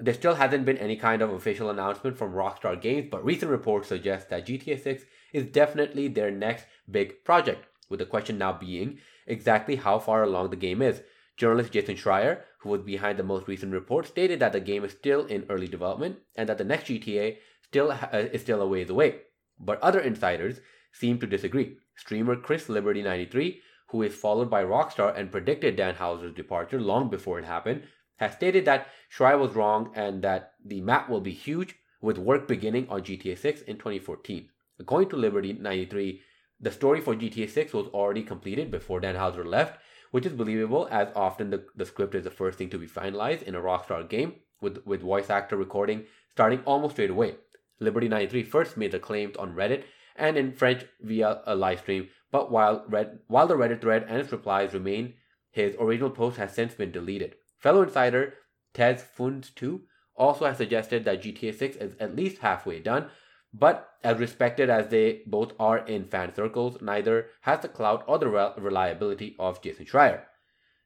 [0.00, 3.88] there still hasn't been any kind of official announcement from Rockstar Games, but recent reports
[3.88, 5.04] suggest that GTA 6
[5.34, 7.66] is definitely their next big project.
[7.90, 11.02] With the question now being exactly how far along the game is.
[11.36, 14.92] Journalist Jason Schreier, who was behind the most recent report, stated that the game is
[14.92, 18.66] still in early development and that the next GTA still ha- uh, is still a
[18.66, 19.22] ways away.
[19.58, 20.60] But other insiders
[20.92, 21.76] seem to disagree.
[21.96, 27.10] Streamer Chris Liberty 93, who is followed by Rockstar and predicted Dan Houser's departure long
[27.10, 27.82] before it happened,
[28.16, 32.48] has stated that Schreier was wrong and that the map will be huge, with work
[32.48, 34.48] beginning on GTA 6 in 2014.
[34.78, 36.22] According to Liberty 93,
[36.58, 39.78] the story for GTA 6 was already completed before Dan Houser left,
[40.10, 43.42] which is believable as often the, the script is the first thing to be finalized
[43.42, 47.36] in a Rockstar game, with, with voice actor recording starting almost straight away.
[47.80, 49.84] Liberty 93 first made the claims on Reddit
[50.16, 54.18] and in French via a live stream, but while, Red, while the Reddit thread and
[54.18, 55.14] its replies remain,
[55.50, 57.34] his original post has since been deleted.
[57.58, 58.34] Fellow insider
[58.72, 59.82] Tez Funds 2
[60.14, 63.08] also has suggested that GTA 6 is at least halfway done,
[63.52, 68.18] but as respected as they both are in fan circles, neither has the clout or
[68.18, 70.22] the reliability of Jason Schreier.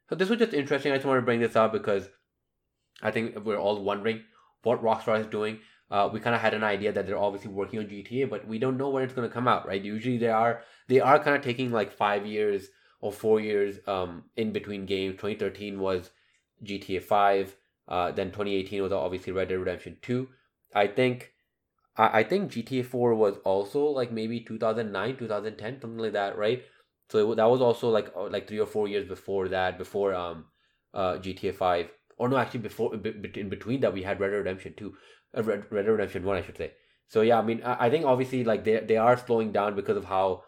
[0.09, 0.93] So this was just interesting.
[0.93, 2.09] I just want to bring this up because
[3.03, 4.23] I think we're all wondering
[4.63, 5.61] what Rockstar is doing.
[5.91, 8.59] Uh, we kind of had an idea that they're obviously working on GTA, but we
[8.59, 9.83] don't know when it's going to come out, right?
[9.83, 12.69] Usually they are they are kind of taking like five years
[13.01, 15.17] or four years um, in between games.
[15.19, 16.11] 2013 was
[16.63, 17.55] GTA 5.
[17.87, 20.29] Uh, then 2018 was obviously Red Dead Redemption 2.
[20.75, 21.35] I think
[21.97, 26.63] I, I think GTA 4 was also like maybe 2009, 2010, something like that, right?
[27.11, 30.15] So it, that was also like uh, like three or four years before that, before
[30.15, 30.47] um
[30.93, 31.91] uh GTA 5.
[32.17, 34.95] Or no, actually before in between that we had Red Dead Redemption 2,
[35.37, 36.73] uh, Red, Red Dead Redemption 1, I should say.
[37.09, 39.97] So yeah, I mean, I, I think obviously like they they are slowing down because
[39.97, 40.45] of how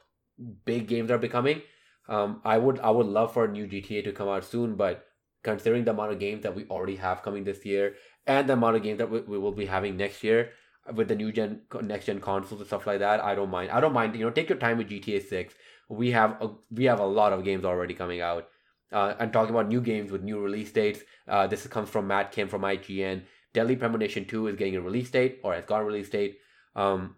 [0.65, 1.63] big games are becoming.
[2.09, 5.05] Um, I would I would love for a new GTA to come out soon, but
[5.43, 7.95] considering the amount of games that we already have coming this year
[8.27, 10.51] and the amount of games that we, we will be having next year
[10.95, 13.71] with the new gen next gen consoles and stuff like that i don't mind.
[13.71, 15.55] I don't mind you know take your time with gta 6
[15.89, 18.49] we have a we have a lot of games already coming out.
[18.93, 21.01] Uh, and talking about new games with new release dates.
[21.27, 23.23] Uh, this comes from matt kim from ign
[23.57, 26.39] deadly premonition 2 is getting a release date or has got a release date
[26.75, 27.17] um,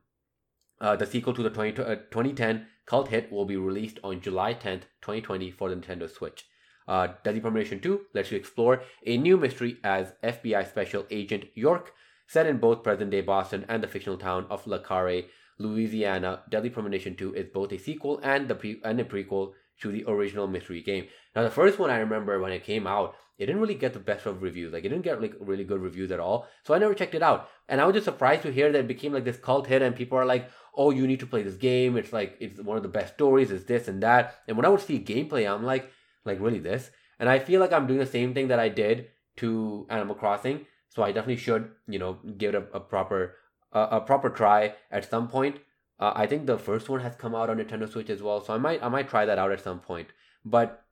[0.81, 4.53] uh, the sequel to the 20, 2010 uh, cult hit will be released on july
[4.55, 6.47] 10th 2020 for the nintendo switch
[6.89, 11.93] uh, Deadly Premonition 2 lets you explore a new mystery as FBI Special Agent York,
[12.27, 15.25] set in both present day Boston and the fictional town of Le Carre,
[15.59, 16.43] Louisiana.
[16.49, 20.05] Deadly Premonition 2 is both a sequel and, the pre- and a prequel to the
[20.09, 21.07] original mystery game.
[21.37, 24.01] Now, the first one I remember when it came out, it didn't really get the
[24.01, 24.73] best of reviews.
[24.73, 26.49] Like, it didn't get like really good reviews at all.
[26.65, 27.49] So I never checked it out.
[27.69, 29.95] And I was just surprised to hear that it became like this cult hit, and
[29.95, 31.97] people are like, "Oh, you need to play this game.
[31.97, 33.51] It's like it's one of the best stories.
[33.51, 35.91] It's this and that." And when I would see gameplay, I'm like,
[36.29, 39.07] like really this and i feel like i'm doing the same thing that i did
[39.37, 43.35] to animal crossing so i definitely should you know give it a, a proper
[43.73, 45.57] uh, a proper try at some point
[45.99, 48.55] uh, i think the first one has come out on nintendo switch as well so
[48.55, 50.09] i might i might try that out at some point
[50.45, 50.85] but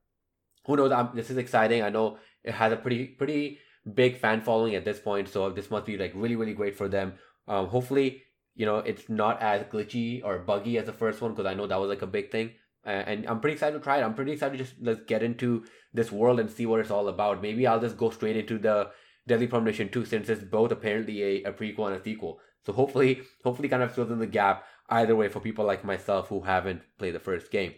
[0.67, 3.59] who knows I'm, this is exciting i know it has a pretty pretty
[3.95, 6.89] big fan following at this point so this must be like really really great for
[6.89, 7.13] them
[7.49, 8.23] um, hopefully
[8.55, 11.67] you know it's not as glitchy or buggy as the first one because i know
[11.67, 12.51] that was like a big thing
[12.87, 14.05] and I'm pretty excited to try it.
[14.05, 17.09] I'm pretty excited to just let's get into this world and see what it's all
[17.09, 17.43] about.
[17.43, 18.91] Maybe I'll just go straight into the
[19.27, 22.39] Deadly Premonition 2 since it's both apparently a, a prequel and a sequel.
[22.65, 26.29] So hopefully, hopefully, kind of fills in the gap either way for people like myself
[26.29, 27.75] who haven't played the first game.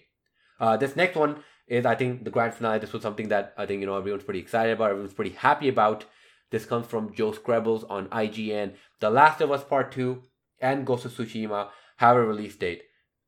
[0.61, 2.79] Uh, this next one is, I think, the grand finale.
[2.79, 4.91] This was something that I think you know everyone's pretty excited about.
[4.91, 6.05] Everyone's pretty happy about.
[6.51, 8.73] This comes from Joe Skrebels on IGN.
[9.01, 10.23] The Last of Us Part Two
[10.61, 12.83] and Ghost of Tsushima have a release date.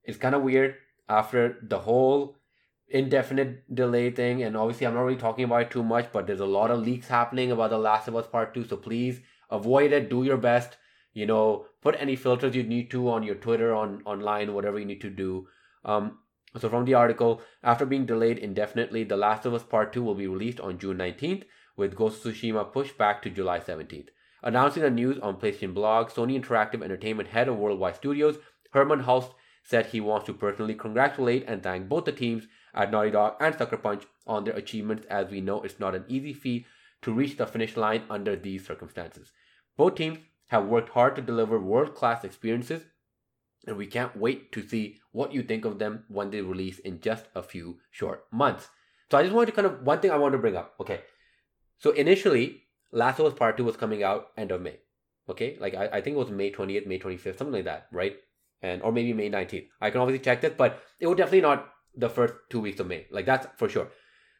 [0.04, 0.76] It's kind of weird
[1.08, 2.36] after the whole
[2.90, 6.40] indefinite delay thing and obviously i'm not really talking about it too much but there's
[6.40, 9.92] a lot of leaks happening about the last of us part 2 so please avoid
[9.92, 10.76] it do your best
[11.12, 14.84] you know put any filters you need to on your twitter on online whatever you
[14.84, 15.46] need to do
[15.84, 16.18] um
[16.58, 20.14] so from the article after being delayed indefinitely the last of us part 2 will
[20.14, 21.44] be released on june 19th
[21.76, 24.08] with ghost of tsushima pushed back to july 17th
[24.42, 28.38] announcing the news on playstation blog sony interactive entertainment head of worldwide studios
[28.72, 29.32] Hermen hulst
[29.62, 33.54] said he wants to personally congratulate and thank both the teams at Naughty Dog and
[33.54, 36.66] Sucker Punch on their achievements, as we know it's not an easy feat
[37.02, 39.32] to reach the finish line under these circumstances.
[39.76, 42.84] Both teams have worked hard to deliver world class experiences,
[43.66, 47.00] and we can't wait to see what you think of them when they release in
[47.00, 48.68] just a few short months.
[49.10, 50.74] So I just wanted to kind of one thing I want to bring up.
[50.80, 51.00] Okay,
[51.78, 54.78] so initially, Last of Us Part Two was coming out end of May.
[55.28, 57.86] Okay, like I, I think it was May twentieth, May twenty fifth, something like that,
[57.92, 58.16] right?
[58.62, 59.68] and or maybe May 19th.
[59.80, 62.86] I can obviously check this, but it would definitely not the first two weeks of
[62.86, 63.06] May.
[63.10, 63.88] Like that's for sure.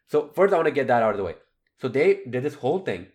[0.08, 1.36] So first I want to get that out of the way.
[1.80, 3.06] So they did this whole thing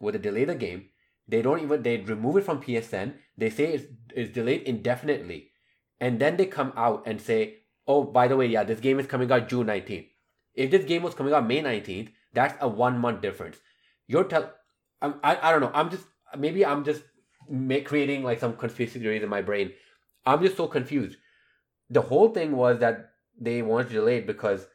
[0.00, 0.86] with they delay the game.
[1.26, 3.14] They don't even they remove it from PSN.
[3.36, 3.84] They say it's,
[4.14, 5.50] it's delayed indefinitely.
[6.00, 9.06] And then they come out and say, oh, by the way, yeah, this game is
[9.06, 10.08] coming out June 19th.
[10.54, 13.58] If this game was coming out May 19th, That's a one month difference.
[14.06, 14.52] You're tell,
[15.00, 15.70] I'm, I I don't know.
[15.72, 16.04] I'm just
[16.36, 17.02] maybe I'm just
[17.48, 19.72] make, creating like some conspiracy theories in my brain.
[20.26, 21.16] I'm just so confused.
[21.90, 23.10] The whole thing was that
[23.40, 24.66] they wanted to delay it because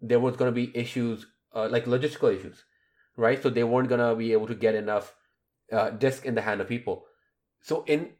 [0.00, 2.64] there was going to be issues uh, like logistical issues,
[3.16, 3.42] right?
[3.42, 5.14] So they weren't going to be able to get enough
[5.72, 7.04] uh, disc in the hand of people.
[7.62, 8.10] So in,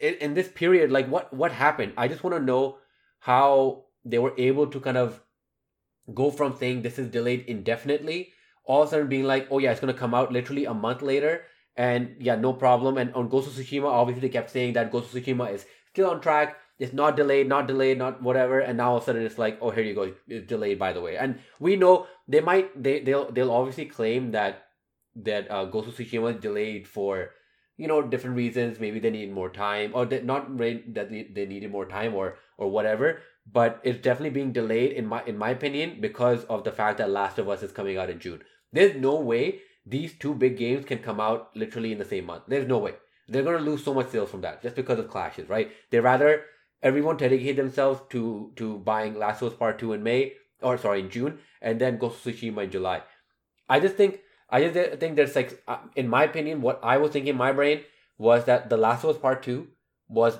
[0.00, 1.92] in in this period, like what what happened?
[1.96, 2.78] I just want to know
[3.20, 5.20] how they were able to kind of
[6.14, 8.32] go from saying this is delayed indefinitely,
[8.64, 11.02] all of a sudden being like, oh yeah, it's gonna come out literally a month
[11.02, 11.42] later,
[11.76, 12.98] and yeah, no problem.
[12.98, 16.10] And on Ghost of Tsushima, obviously they kept saying that Ghost of Tsushima is still
[16.10, 16.56] on track.
[16.78, 18.60] It's not delayed, not delayed, not whatever.
[18.60, 20.92] And now all of a sudden it's like, oh, here you go, it's delayed by
[20.92, 21.16] the way.
[21.16, 24.65] And we know they might they they'll they'll obviously claim that
[25.16, 27.30] that uh, Ghost of Tsushima is delayed for
[27.76, 28.80] you know different reasons.
[28.80, 32.70] Maybe they need more time, or they, not that they, needed more time, or or
[32.70, 33.20] whatever.
[33.50, 37.10] But it's definitely being delayed in my in my opinion because of the fact that
[37.10, 38.42] Last of Us is coming out in June.
[38.72, 42.44] There's no way these two big games can come out literally in the same month.
[42.48, 42.94] There's no way.
[43.28, 45.70] They're gonna lose so much sales from that just because of clashes, right?
[45.90, 46.44] They rather
[46.82, 51.00] everyone dedicate themselves to to buying Last of Us Part Two in May or sorry
[51.00, 53.02] in June, and then Ghost of Tsushima in July.
[53.68, 57.10] I just think I just think there's like uh, in my opinion, what I was
[57.10, 57.82] thinking in my brain
[58.18, 59.68] was that the Last of Us Part Two
[60.08, 60.38] was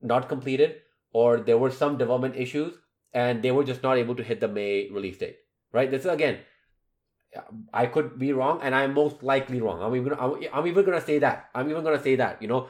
[0.00, 0.76] not completed,
[1.12, 2.74] or there were some development issues,
[3.12, 5.36] and they were just not able to hit the May release date.
[5.72, 5.90] Right?
[5.90, 6.38] This is again
[7.72, 9.82] I could be wrong, and I'm most likely wrong.
[9.82, 11.50] I'm even I'm, I'm even gonna say that.
[11.54, 12.40] I'm even gonna say that.
[12.40, 12.68] You know,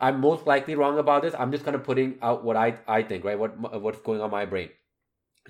[0.00, 1.34] I'm most likely wrong about this.
[1.38, 3.38] I'm just kind of putting out what I I think, right?
[3.38, 4.70] What what's going on my brain,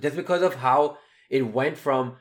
[0.00, 0.98] just because of how
[1.30, 2.16] it went from,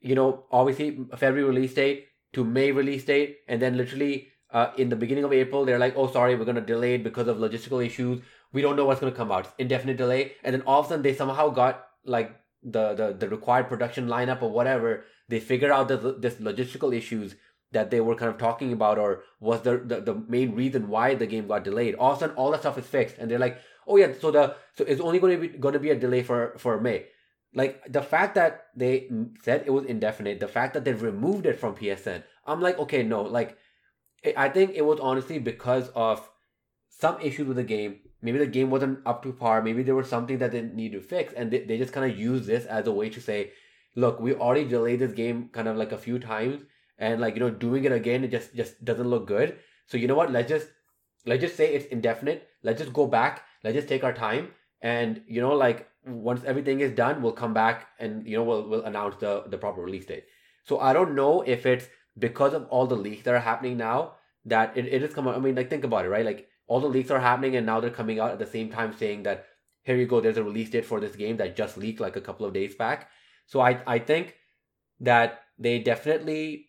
[0.00, 4.88] you know, obviously February release date to May release date, and then literally uh, in
[4.88, 7.84] the beginning of April they're like, oh sorry, we're gonna delay it because of logistical
[7.84, 8.22] issues.
[8.52, 9.52] We don't know what's gonna come out.
[9.58, 13.28] indefinite delay, and then all of a sudden they somehow got like the the the
[13.28, 15.04] required production lineup or whatever.
[15.28, 17.34] They figure out that this logistical issues
[17.72, 21.14] that they were kind of talking about or was the, the, the main reason why
[21.14, 21.94] the game got delayed.
[21.96, 23.16] All of a sudden all that stuff is fixed.
[23.18, 23.58] And they're like
[23.88, 26.22] oh yeah so the so it's only going to be going to be a delay
[26.22, 27.06] for for may
[27.54, 29.08] like the fact that they
[29.42, 33.02] said it was indefinite the fact that they removed it from psn i'm like okay
[33.02, 33.56] no like
[34.36, 36.28] i think it was honestly because of
[36.88, 40.08] some issues with the game maybe the game wasn't up to par maybe there was
[40.08, 42.86] something that they need to fix and they, they just kind of use this as
[42.86, 43.50] a way to say
[43.98, 46.62] look, we already delayed this game kind of like a few times,
[46.98, 49.56] and like you know, doing it again, it just just doesn't look good.
[49.86, 50.32] So you know what?
[50.32, 50.68] Let's just
[51.26, 52.48] let's just say it's indefinite.
[52.62, 53.42] Let's just go back.
[53.64, 54.48] Let's just take our time,
[54.80, 58.68] and you know, like once everything is done, we'll come back and you know we'll
[58.68, 60.24] we'll announce the the proper release date.
[60.64, 61.86] So I don't know if it's
[62.18, 65.34] because of all the leaks that are happening now that it, it is coming.
[65.34, 66.24] I mean, like think about it, right?
[66.24, 68.94] Like all the leaks are happening, and now they're coming out at the same time
[68.96, 69.46] saying that
[69.82, 72.20] here you go, there's a release date for this game that just leaked like a
[72.20, 73.08] couple of days back.
[73.46, 74.34] So I I think
[75.00, 76.66] that they definitely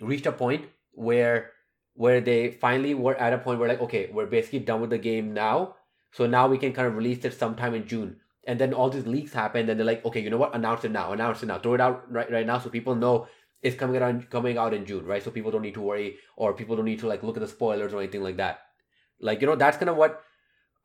[0.00, 1.50] reached a point where
[1.94, 4.98] where they finally were at a point where like okay we're basically done with the
[4.98, 5.74] game now
[6.12, 9.06] so now we can kind of release it sometime in june and then all these
[9.06, 11.58] leaks happen and they're like okay you know what announce it now announce it now
[11.58, 13.26] throw it out right right now so people know
[13.62, 16.52] it's coming out coming out in june right so people don't need to worry or
[16.52, 18.60] people don't need to like look at the spoilers or anything like that
[19.20, 20.22] like you know that's kind of what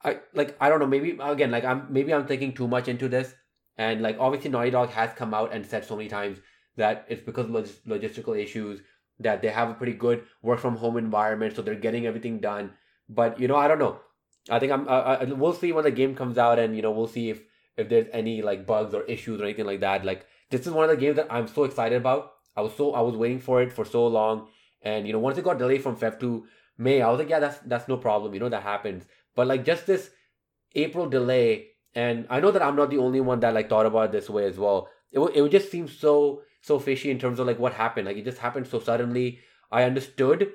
[0.03, 3.07] i like i don't know maybe again like i'm maybe i'm thinking too much into
[3.07, 3.33] this
[3.77, 6.39] and like obviously Naughty Dog has come out and said so many times
[6.77, 8.81] that it's because of log- logistical issues
[9.19, 12.71] that they have a pretty good work from home environment, so they're getting everything done.
[13.09, 13.99] But you know, I don't know.
[14.49, 14.87] I think I'm.
[14.87, 17.41] Uh, we'll see when the game comes out, and you know, we'll see if
[17.75, 20.05] if there's any like bugs or issues or anything like that.
[20.05, 22.33] Like this is one of the games that I'm so excited about.
[22.55, 24.47] I was so I was waiting for it for so long,
[24.81, 26.45] and you know, once it got delayed from Feb to
[26.77, 28.33] May, I was like, yeah, that's that's no problem.
[28.33, 29.05] You know, that happens.
[29.35, 30.09] But like just this
[30.75, 34.05] April delay and I know that I'm not the only one that like thought about
[34.05, 34.87] it this way as well.
[35.11, 38.05] It it would just seem so so fishy in terms of like what happened.
[38.07, 39.39] Like it just happened so suddenly.
[39.71, 40.51] I understood,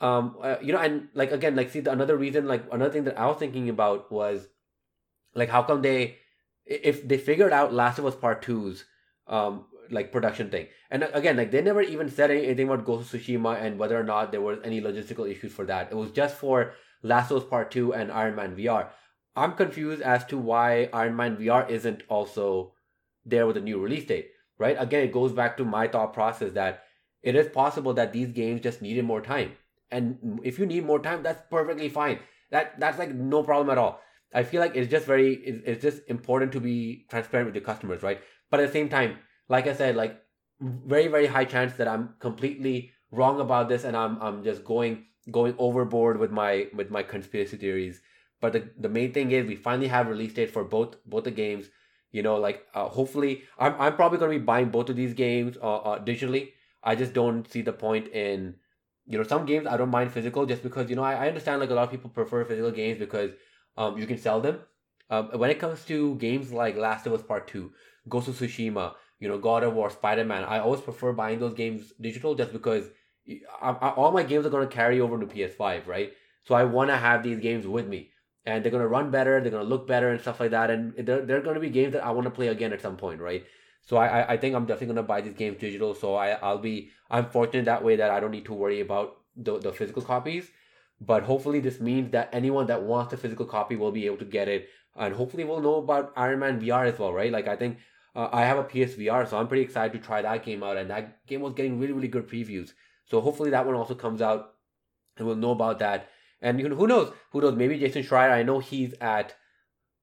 [0.00, 3.04] um, uh, you know, and like again, like see the another reason, like another thing
[3.04, 4.46] that I was thinking about was,
[5.34, 6.16] like how come they,
[6.66, 8.84] if they figured out Last of Us Part two's
[9.26, 13.14] um, like production thing, and uh, again, like they never even said anything about Ghost
[13.14, 15.90] of Tsushima and whether or not there was any logistical issues for that.
[15.90, 18.88] It was just for Last of Us Part Two and Iron Man VR.
[19.34, 22.74] I'm confused as to why Iron Man VR isn't also
[23.24, 24.76] there with a new release date, right?
[24.78, 26.84] Again, it goes back to my thought process that
[27.22, 29.52] it is possible that these games just needed more time.
[29.90, 32.18] And if you need more time, that's perfectly fine.
[32.50, 34.00] That that's like no problem at all.
[34.34, 38.02] I feel like it's just very it's just important to be transparent with your customers,
[38.02, 38.20] right?
[38.50, 39.18] But at the same time,
[39.48, 40.20] like I said, like
[40.60, 45.04] very very high chance that I'm completely wrong about this and I'm I'm just going
[45.30, 48.00] going overboard with my with my conspiracy theories
[48.40, 51.30] but the, the main thing is we finally have release date for both both the
[51.30, 51.66] games.
[52.12, 55.56] You know, like uh, hopefully, I'm I'm probably gonna be buying both of these games
[55.60, 56.52] uh, uh, digitally.
[56.82, 58.54] I just don't see the point in,
[59.06, 61.60] you know, some games I don't mind physical just because you know I, I understand
[61.60, 63.30] like a lot of people prefer physical games because
[63.76, 64.60] um you can sell them.
[65.08, 67.72] Um, when it comes to games like Last of Us Part Two,
[68.08, 71.54] Ghost of Tsushima, you know, God of War, Spider Man, I always prefer buying those
[71.54, 72.88] games digital just because
[73.62, 76.12] I, I, all my games are gonna carry over to PS5, right?
[76.44, 78.10] So I want to have these games with me
[78.46, 80.70] and they're going to run better they're going to look better and stuff like that
[80.70, 82.96] and they're, they're going to be games that i want to play again at some
[82.96, 83.44] point right
[83.86, 86.90] so I, I think i'm definitely to buy these games digital so I, i'll be
[87.10, 90.50] i'm fortunate that way that i don't need to worry about the, the physical copies
[91.00, 94.24] but hopefully this means that anyone that wants a physical copy will be able to
[94.24, 97.56] get it and hopefully we'll know about iron man vr as well right like i
[97.56, 97.78] think
[98.14, 100.90] uh, i have a psvr so i'm pretty excited to try that game out and
[100.90, 102.72] that game was getting really really good previews
[103.06, 104.54] so hopefully that one also comes out
[105.16, 106.08] and we'll know about that
[106.40, 107.12] and you know, who knows?
[107.32, 107.56] Who knows?
[107.56, 108.30] Maybe Jason Schreier.
[108.30, 109.34] I know he's at.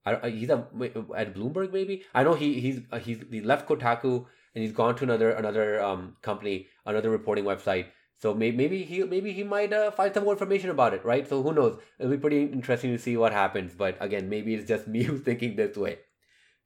[0.06, 0.68] I, he's at,
[1.16, 1.72] at Bloomberg.
[1.72, 5.32] Maybe I know he he's uh, he's he left Kotaku and he's gone to another
[5.32, 7.88] another um company, another reporting website.
[8.18, 11.28] So maybe maybe he maybe he might uh, find some more information about it, right?
[11.28, 11.80] So who knows?
[12.00, 13.74] It'll be pretty interesting to see what happens.
[13.74, 16.00] But again, maybe it's just me who's thinking this way.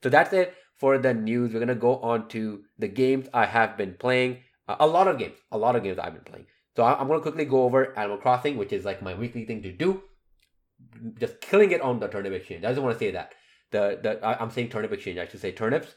[0.03, 1.53] So that's it for the news.
[1.53, 4.43] We're gonna go on to the games I have been playing.
[4.67, 6.47] Uh, a lot of games, a lot of games I've been playing.
[6.77, 9.63] So I'm going to quickly go over Animal Crossing, which is like my weekly thing
[9.63, 10.03] to do.
[11.19, 12.63] Just killing it on the turnip exchange.
[12.63, 13.33] I just want to say that.
[13.71, 15.17] The, the I'm saying turnip exchange.
[15.17, 15.93] I should say turnips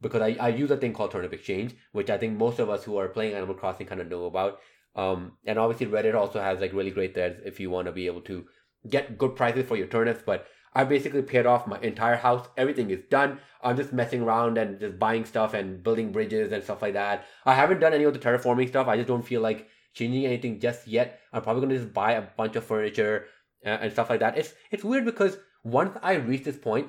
[0.00, 2.84] because I, I use a thing called turnip exchange, which I think most of us
[2.84, 4.60] who are playing Animal Crossing kind of know about.
[4.96, 8.06] Um, and obviously Reddit also has like really great threads if you want to be
[8.06, 8.46] able to
[8.88, 10.22] get good prices for your turnips.
[10.24, 12.48] But I basically paid off my entire house.
[12.56, 13.38] Everything is done.
[13.62, 17.26] I'm just messing around and just buying stuff and building bridges and stuff like that.
[17.46, 18.88] I haven't done any of the terraforming stuff.
[18.88, 21.20] I just don't feel like changing anything just yet.
[21.32, 23.26] I'm probably gonna just buy a bunch of furniture
[23.64, 24.38] and, and stuff like that.
[24.38, 26.88] It's it's weird because once I reach this point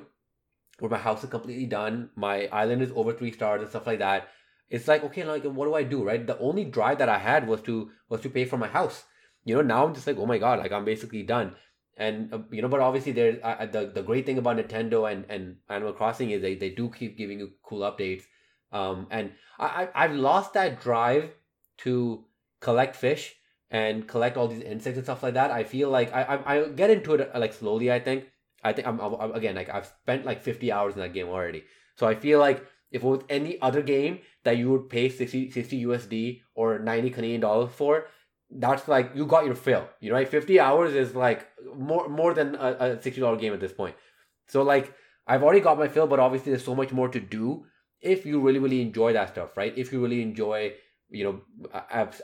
[0.78, 3.98] where my house is completely done, my island is over three stars and stuff like
[3.98, 4.28] that.
[4.68, 6.26] It's like okay, like what do I do, right?
[6.26, 9.04] The only drive that I had was to was to pay for my house.
[9.44, 11.54] You know, now I'm just like, oh my god, like I'm basically done.
[11.96, 15.24] And uh, you know, but obviously, there's uh, the the great thing about Nintendo and
[15.30, 18.24] and Animal Crossing is they they do keep giving you cool updates.
[18.72, 21.30] Um, and I I've lost that drive
[21.78, 22.24] to
[22.60, 23.36] collect fish
[23.70, 25.50] and collect all these insects and stuff like that.
[25.50, 27.90] I feel like I I, I get into it uh, like slowly.
[27.92, 28.26] I think
[28.62, 31.64] I think I'm, I'm again like I've spent like 50 hours in that game already.
[31.96, 35.50] So I feel like if it was any other game that you would pay 60,
[35.50, 38.06] 60 USD or 90 Canadian dollars for,
[38.50, 39.88] that's like you got your fill.
[40.00, 43.60] You know, like 50 hours is like more more than a, a $60 game at
[43.60, 43.96] this point.
[44.48, 44.94] So like
[45.26, 47.66] I've already got my fill, but obviously there's so much more to do
[48.00, 49.76] if you really really enjoy that stuff, right?
[49.76, 50.74] If you really enjoy
[51.10, 51.40] you know,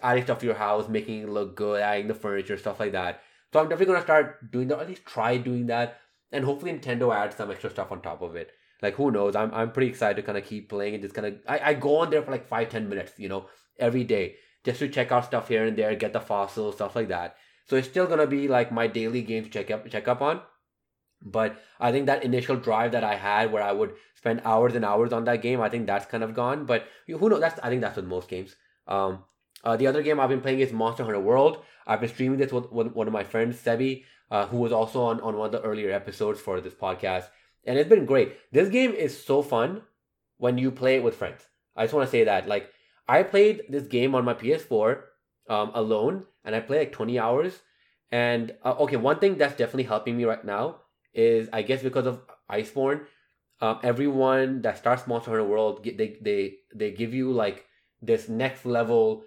[0.03, 3.23] adding stuff to your house, making it look good, adding the furniture, stuff like that.
[3.53, 6.01] So I'm definitely gonna start doing that, at least try doing that,
[6.33, 8.51] and hopefully Nintendo adds some extra stuff on top of it.
[8.81, 9.37] Like who knows?
[9.37, 11.75] I'm I'm pretty excited to kind of keep playing and just kind of I, I
[11.75, 13.47] go on there for like five ten minutes, you know,
[13.79, 17.09] every day just to check out stuff here and there, get the fossils, stuff like
[17.09, 17.37] that.
[17.67, 20.41] So it's still gonna be like my daily game to check up check up on.
[21.25, 24.85] But I think that initial drive that I had where I would spend hours and
[24.85, 26.67] hours on that game, I think that's kind of gone.
[26.67, 27.41] But who knows?
[27.41, 28.57] That's I think that's with most games.
[28.87, 29.25] Um,
[29.65, 31.63] uh, the other game I've been playing is Monster Hunter World.
[31.87, 35.03] I've been streaming this with, with one of my friends, Sebi, uh, who was also
[35.03, 37.27] on, on one of the earlier episodes for this podcast.
[37.65, 38.37] And it's been great.
[38.51, 39.83] This game is so fun
[40.39, 41.47] when you play it with friends.
[41.77, 42.49] I just want to say that.
[42.49, 42.71] Like,
[43.09, 45.03] I played this game on my PS4
[45.49, 47.61] um, alone, and I played like 20 hours.
[48.11, 50.81] And, uh, okay, one thing that's definitely helping me right now
[51.15, 52.21] is, I guess because of
[52.51, 53.07] Iceborne,
[53.61, 57.65] um, everyone that starts Monster Hunter World, they, they, they give you like
[58.03, 59.25] this next level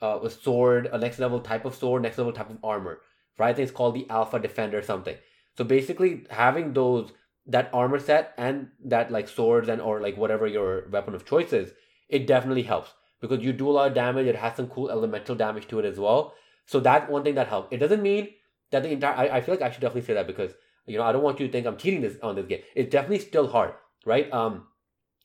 [0.00, 3.00] uh, sword, a next level type of sword, next level type of armor.
[3.38, 3.50] Right?
[3.50, 5.16] I think it's called the Alpha Defender or something.
[5.56, 7.12] So basically, having those
[7.46, 11.52] that armor set and that like swords and or like whatever your weapon of choice
[11.52, 11.72] is,
[12.08, 14.26] it definitely helps because you do a lot of damage.
[14.26, 16.34] It has some cool elemental damage to it as well.
[16.66, 17.68] So that's one thing that helps.
[17.70, 18.30] It doesn't mean
[18.70, 19.14] that the entire.
[19.14, 20.52] I, I feel like I should definitely say that because
[20.86, 22.62] you know I don't want you to think I'm cheating this on this game.
[22.74, 24.32] It's definitely still hard, right?
[24.32, 24.66] Um,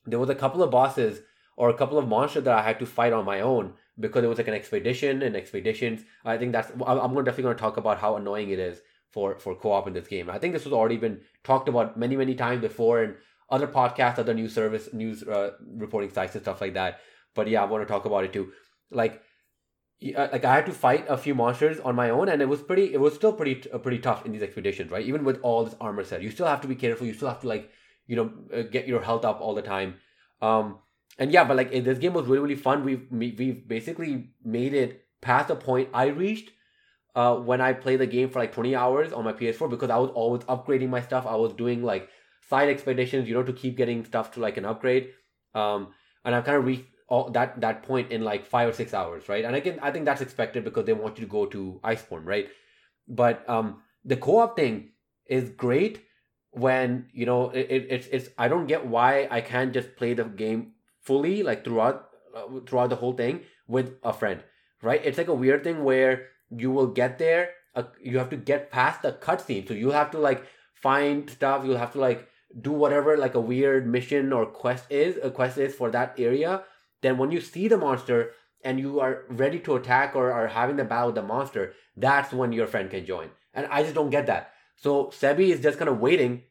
[0.05, 1.21] there was a couple of bosses
[1.59, 4.27] or a couple of monsters that I had to fight on my own because it
[4.27, 6.05] was like an expedition and expeditions.
[6.23, 8.79] I think that's I'm definitely going to talk about how annoying it is
[9.11, 10.29] for for co-op in this game.
[10.29, 13.15] I think this has already been talked about many many times before in
[13.49, 15.51] other podcasts, other news service news uh,
[15.85, 17.01] reporting sites and stuff like that.
[17.35, 18.53] But yeah, I want to talk about it too.
[18.89, 19.21] Like
[20.15, 22.61] uh, like I had to fight a few monsters on my own, and it was
[22.61, 22.93] pretty.
[22.93, 25.05] It was still pretty uh, pretty tough in these expeditions, right?
[25.05, 27.05] Even with all this armor set, you still have to be careful.
[27.05, 27.69] You still have to like
[28.07, 29.95] you know uh, get your health up all the time.
[30.41, 30.79] Um,
[31.19, 32.83] and yeah, but like this game was really really fun.
[32.83, 36.51] We've we've basically made it past the point I reached
[37.15, 39.97] uh, when I played the game for like 20 hours on my PS4 because I
[39.97, 41.25] was always upgrading my stuff.
[41.27, 42.09] I was doing like
[42.49, 45.09] side expeditions, you know, to keep getting stuff to like an upgrade.
[45.53, 45.89] Um,
[46.23, 49.27] and I've kind of reached all that that point in like five or six hours,
[49.27, 49.43] right?
[49.43, 52.47] And again, I think that's expected because they want you to go to Iceborne, right?
[53.07, 54.91] But um, the co-op thing
[55.25, 56.05] is great
[56.51, 60.13] when you know it, it, it's it's I don't get why I can't just play
[60.13, 60.73] the game
[61.09, 64.43] fully like throughout uh, throughout the whole thing with a friend,
[64.81, 65.01] right?
[65.03, 66.27] It's like a weird thing where
[66.63, 70.11] you will get there, uh, you have to get past the cutscene, so you have
[70.11, 70.43] to like
[70.73, 72.27] find stuff, you'll have to like
[72.61, 76.61] do whatever like a weird mission or quest is a quest is for that area.
[77.01, 78.31] Then when you see the monster
[78.63, 82.33] and you are ready to attack or are having the battle with the monster, that's
[82.33, 83.29] when your friend can join.
[83.53, 84.53] And I just don't get that.
[84.75, 86.43] So Sebi is just kind of waiting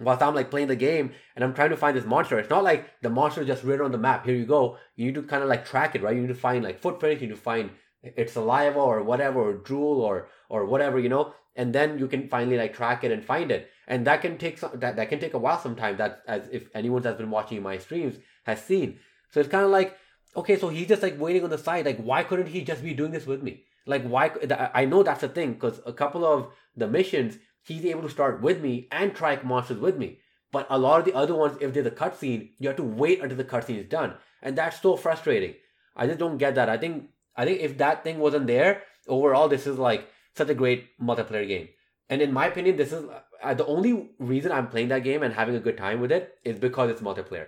[0.00, 2.38] whilst I'm like playing the game and I'm trying to find this monster.
[2.38, 4.24] It's not like the monster just written on the map.
[4.24, 4.78] Here you go.
[4.96, 6.14] You need to kind of like track it, right?
[6.14, 7.22] You need to find like footprints.
[7.22, 7.70] You need to find
[8.02, 11.34] its saliva or whatever, or drool or or whatever, you know.
[11.56, 13.68] And then you can finally like track it and find it.
[13.88, 15.98] And that can take some that, that can take a while sometimes.
[15.98, 18.98] That as if anyone that's been watching my streams has seen.
[19.30, 19.96] So it's kind of like
[20.36, 21.86] okay, so he's just like waiting on the side.
[21.86, 23.64] Like why couldn't he just be doing this with me?
[23.86, 24.30] Like why?
[24.74, 28.40] I know that's the thing because a couple of the missions he's able to start
[28.42, 30.18] with me and track monsters with me.
[30.50, 33.20] But a lot of the other ones, if there's a cutscene, you have to wait
[33.20, 35.54] until the cutscene is done, and that's so frustrating.
[35.94, 36.68] I just don't get that.
[36.68, 40.54] I think I think if that thing wasn't there, overall this is like such a
[40.54, 41.68] great multiplayer game.
[42.08, 43.04] And in my opinion, this is
[43.42, 46.34] uh, the only reason I'm playing that game and having a good time with it
[46.44, 47.46] is because it's multiplayer.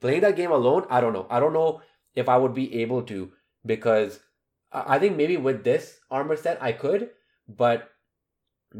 [0.00, 1.26] Playing that game alone, I don't know.
[1.28, 1.82] I don't know
[2.14, 3.32] if I would be able to
[3.64, 4.20] because
[4.72, 7.10] I think maybe with this armor set I could,
[7.48, 7.90] but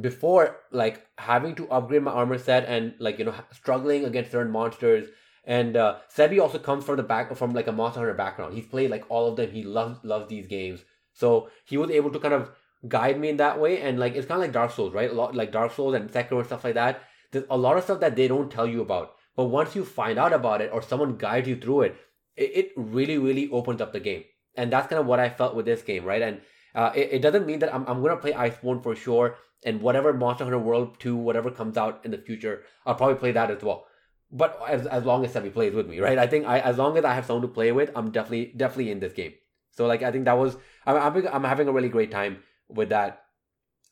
[0.01, 4.53] before like having to upgrade my armor set and like you know struggling against certain
[4.53, 5.09] monsters
[5.47, 8.55] and uh, Sebi also comes from the back from like a Monster Hunter background.
[8.55, 9.53] He's played like all of them.
[9.53, 12.51] He loves loves these games, so he was able to kind of
[12.89, 13.81] guide me in that way.
[13.81, 15.09] And like it's kind of like Dark Souls, right?
[15.09, 17.03] A lot like Dark Souls and Sekiro and stuff like that.
[17.31, 20.19] There's a lot of stuff that they don't tell you about, but once you find
[20.19, 21.97] out about it or someone guides you through it,
[22.37, 24.25] it, it really really opens up the game.
[24.57, 26.23] And that's kind of what I felt with this game, right?
[26.23, 26.41] And
[26.77, 30.13] uh, it, it doesn't mean that I'm, I'm gonna play Iceborne for sure and whatever
[30.13, 33.63] Monster Hunter World 2, whatever comes out in the future, I'll probably play that as
[33.63, 33.87] well.
[34.31, 36.19] But as, as long as Sebi plays with me, right?
[36.19, 38.91] I think I as long as I have someone to play with, I'm definitely definitely
[38.91, 39.33] in this game.
[39.71, 42.89] So like I think that was I'm I'm, I'm having a really great time with
[42.91, 43.23] that.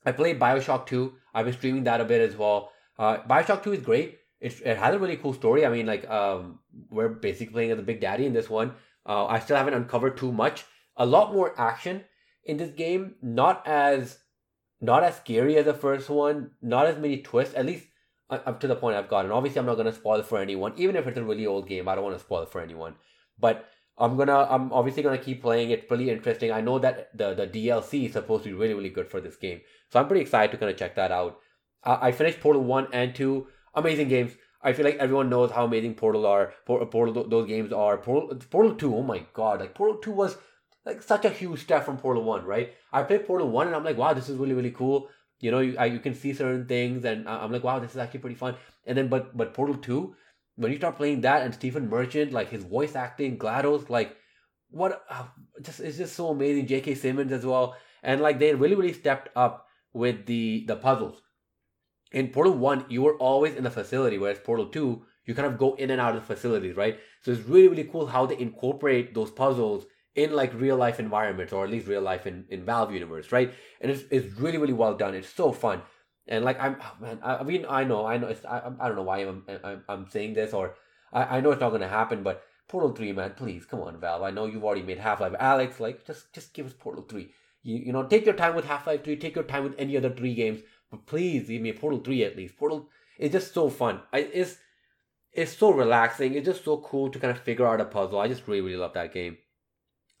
[0.05, 1.13] I played Bioshock 2.
[1.33, 2.71] I've been streaming that a bit as well.
[2.99, 4.19] Uh, Bioshock 2 is great.
[4.39, 5.65] It, it has a really cool story.
[5.65, 6.59] I mean, like um,
[6.89, 8.73] we're basically playing as a big daddy in this one.
[9.05, 10.65] Uh, I still haven't uncovered too much.
[10.97, 12.03] A lot more action
[12.45, 13.15] in this game.
[13.21, 14.19] Not as
[14.81, 17.85] not as scary as the first one, not as many twists, at least
[18.29, 19.31] up to the point I've gotten.
[19.31, 21.67] Obviously, I'm not going to spoil it for anyone, even if it's a really old
[21.67, 21.87] game.
[21.87, 22.95] I don't want to spoil it for anyone.
[23.39, 23.65] But
[23.97, 25.69] I'm gonna, I'm obviously gonna keep playing.
[25.69, 26.51] It's pretty interesting.
[26.51, 29.37] I know that the the DLC is supposed to be really, really good for this
[29.37, 31.39] game, so I'm pretty excited to kind of check that out.
[31.83, 34.33] I, I finished Portal One and Two, amazing games.
[34.61, 36.53] I feel like everyone knows how amazing Portal are.
[36.65, 37.97] Portal, those games are.
[37.97, 38.95] Portal, Portal Two.
[38.95, 39.61] Oh my god!
[39.61, 40.37] Like Portal Two was
[40.85, 42.73] like such a huge step from Portal One, right?
[42.93, 45.09] I played Portal One and I'm like, wow, this is really really cool.
[45.39, 47.97] You know, you, I, you can see certain things, and I'm like, wow, this is
[47.97, 48.55] actually pretty fun.
[48.85, 50.15] And then, but but Portal Two,
[50.55, 54.15] when you start playing that and Stephen Merchant, like his voice acting, GLaDOS, like
[54.69, 55.25] what, uh,
[55.61, 56.67] just it's just so amazing.
[56.67, 56.95] J.K.
[56.95, 61.21] Simmons as well, and like they really really stepped up with the the puzzles.
[62.11, 65.57] In Portal One, you were always in the facility, whereas Portal Two, you kind of
[65.57, 66.97] go in and out of the facilities, right?
[67.23, 71.51] So it's really really cool how they incorporate those puzzles in like real life environments
[71.51, 73.53] or at least real life in, in Valve universe, right?
[73.81, 75.13] And it's, it's really, really well done.
[75.13, 75.81] It's so fun.
[76.27, 78.87] And like, I'm, oh, man, I, I, mean, I know, I know, it's, I, I
[78.87, 80.75] don't know why I'm, I'm, I'm saying this or
[81.13, 83.99] I, I know it's not going to happen, but Portal 3, man, please, come on,
[83.99, 84.23] Valve.
[84.23, 85.33] I know you've already made Half-Life.
[85.33, 87.29] Alyx, like, just, just give us Portal 3.
[87.61, 90.09] You, you know, take your time with Half-Life 3, take your time with any other
[90.09, 92.57] three games, but please give me a Portal 3 at least.
[92.57, 92.89] Portal
[93.19, 94.01] is just so fun.
[94.11, 94.57] I, it's,
[95.31, 96.33] it's so relaxing.
[96.33, 98.19] It's just so cool to kind of figure out a puzzle.
[98.19, 99.37] I just really, really love that game.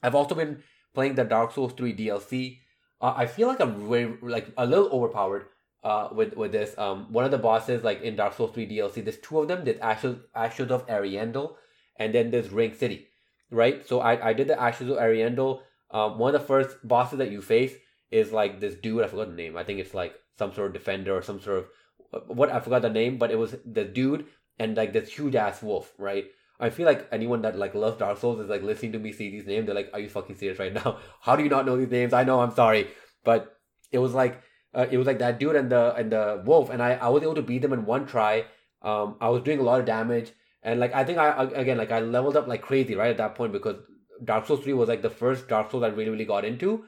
[0.05, 2.59] I've also been playing the Dark Souls 3 DLC.
[3.01, 5.47] Uh, I feel like I'm very, like a little overpowered
[5.83, 6.77] uh, with with this.
[6.77, 9.65] Um, one of the bosses like in Dark Souls 3 DLC, there's two of them.
[9.65, 11.55] There's Ashes Ashes of Ariandel,
[11.97, 13.07] and then there's Ring City,
[13.51, 13.87] right?
[13.87, 15.61] So I I did the Ashes of Ariandel.
[15.91, 17.73] Um, one of the first bosses that you face
[18.11, 19.03] is like this dude.
[19.03, 19.57] I forgot the name.
[19.57, 22.81] I think it's like some sort of defender or some sort of what I forgot
[22.81, 24.25] the name, but it was the dude
[24.59, 26.25] and like this huge ass wolf, right?
[26.59, 29.29] I feel like anyone that like loves Dark Souls is like listening to me see
[29.29, 29.65] these names.
[29.65, 30.99] They're like, "Are you fucking serious right now?
[31.21, 32.39] How do you not know these names?" I know.
[32.39, 32.87] I'm sorry,
[33.23, 33.57] but
[33.91, 34.41] it was like
[34.73, 37.23] uh, it was like that dude and the and the wolf, and I I was
[37.23, 38.45] able to beat them in one try.
[38.81, 40.31] Um, I was doing a lot of damage,
[40.63, 43.35] and like I think I again like I leveled up like crazy right at that
[43.35, 43.77] point because
[44.23, 46.85] Dark Souls three was like the first Dark Souls I really really got into.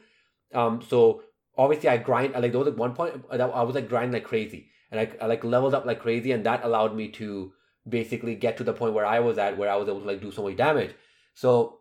[0.53, 1.23] Um, so
[1.57, 4.69] obviously I grind like there was like one point I was like grinding like crazy,
[4.91, 7.51] and I, I like leveled up like crazy, and that allowed me to
[7.87, 10.21] basically get to the point where I was at, where I was able to like
[10.21, 10.93] do so much damage.
[11.33, 11.79] So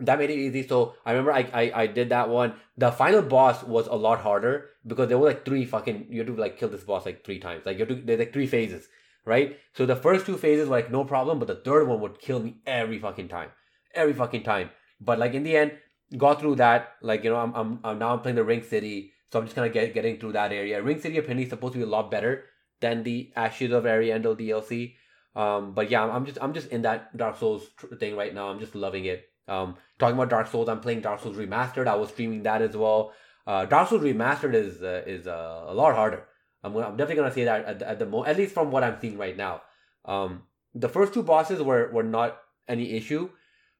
[0.00, 0.66] that made it easy.
[0.66, 2.54] So I remember I, I I did that one.
[2.76, 6.26] The final boss was a lot harder because there were like three fucking you have
[6.26, 7.64] to like kill this boss like three times.
[7.66, 8.88] Like you have to there's like three phases,
[9.24, 9.58] right?
[9.72, 12.56] So the first two phases like no problem, but the third one would kill me
[12.66, 13.50] every fucking time,
[13.94, 14.70] every fucking time.
[15.00, 15.72] But like in the end,
[16.16, 16.94] got through that.
[17.00, 19.54] Like you know, I'm I'm, I'm now I'm playing the Ring City, so I'm just
[19.54, 20.82] kind of get, getting through that area.
[20.82, 22.44] Ring City apparently is supposed to be a lot better
[22.80, 24.94] than the Ashes of Ariandel DLC.
[25.36, 27.66] Um, but yeah, I'm just I'm just in that Dark Souls
[27.98, 28.48] thing right now.
[28.48, 29.28] I'm just loving it.
[29.48, 31.86] Um, talking about Dark Souls, I'm playing Dark Souls Remastered.
[31.86, 33.12] I was streaming that as well.
[33.46, 36.24] Uh, Dark Souls Remastered is uh, is uh, a lot harder.
[36.62, 38.84] I'm, I'm definitely gonna say that at the, at the moment, at least from what
[38.84, 39.62] I'm seeing right now.
[40.04, 43.28] Um, the first two bosses were were not any issue,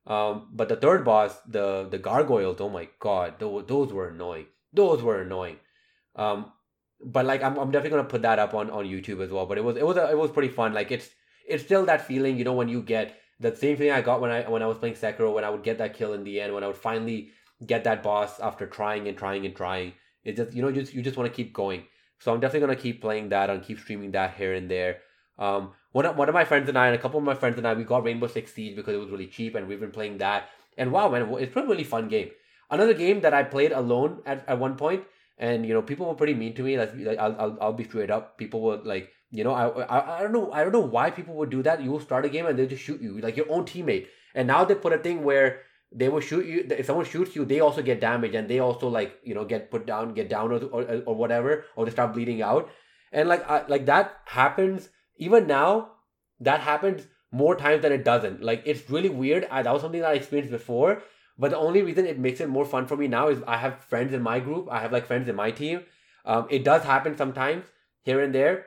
[0.06, 4.46] um, but the third boss, the the gargoyles, oh my god, those, those were annoying.
[4.72, 5.56] Those were annoying.
[6.16, 6.52] Um,
[7.00, 9.46] but like I'm, I'm definitely gonna put that up on, on YouTube as well.
[9.46, 10.74] But it was it was a, it was pretty fun.
[10.74, 11.08] Like it's
[11.46, 14.30] it's still that feeling, you know, when you get that same feeling I got when
[14.30, 16.54] I when I was playing Sekiro, when I would get that kill in the end,
[16.54, 17.30] when I would finally
[17.66, 19.92] get that boss after trying and trying and trying.
[20.24, 21.84] It just you know just you just want to keep going.
[22.18, 24.98] So I'm definitely gonna keep playing that and keep streaming that here and there.
[25.38, 27.58] Um, one of one of my friends and I and a couple of my friends
[27.58, 29.90] and I we got Rainbow Six Siege because it was really cheap and we've been
[29.90, 30.48] playing that.
[30.76, 32.30] And wow, man, it's a really fun game.
[32.70, 35.04] Another game that I played alone at, at one point,
[35.38, 36.78] and you know people were pretty mean to me.
[36.78, 38.38] Like, like I'll, I'll I'll be straight up.
[38.38, 41.34] People were like you know, I, I I don't know I don't know why people
[41.34, 41.82] would do that.
[41.82, 44.06] You will start a game and they just shoot you like your own teammate.
[44.34, 46.66] And now they put a thing where they will shoot you.
[46.70, 49.72] If someone shoots you, they also get damaged and they also like you know get
[49.72, 52.70] put down, get down or or, or whatever, or they start bleeding out.
[53.10, 55.90] And like I, like that happens even now.
[56.38, 58.40] That happens more times than it doesn't.
[58.40, 59.48] Like it's really weird.
[59.50, 61.02] I, that was something that I experienced before.
[61.36, 63.80] But the only reason it makes it more fun for me now is I have
[63.80, 64.68] friends in my group.
[64.70, 65.80] I have like friends in my team.
[66.24, 67.64] Um, it does happen sometimes
[68.04, 68.66] here and there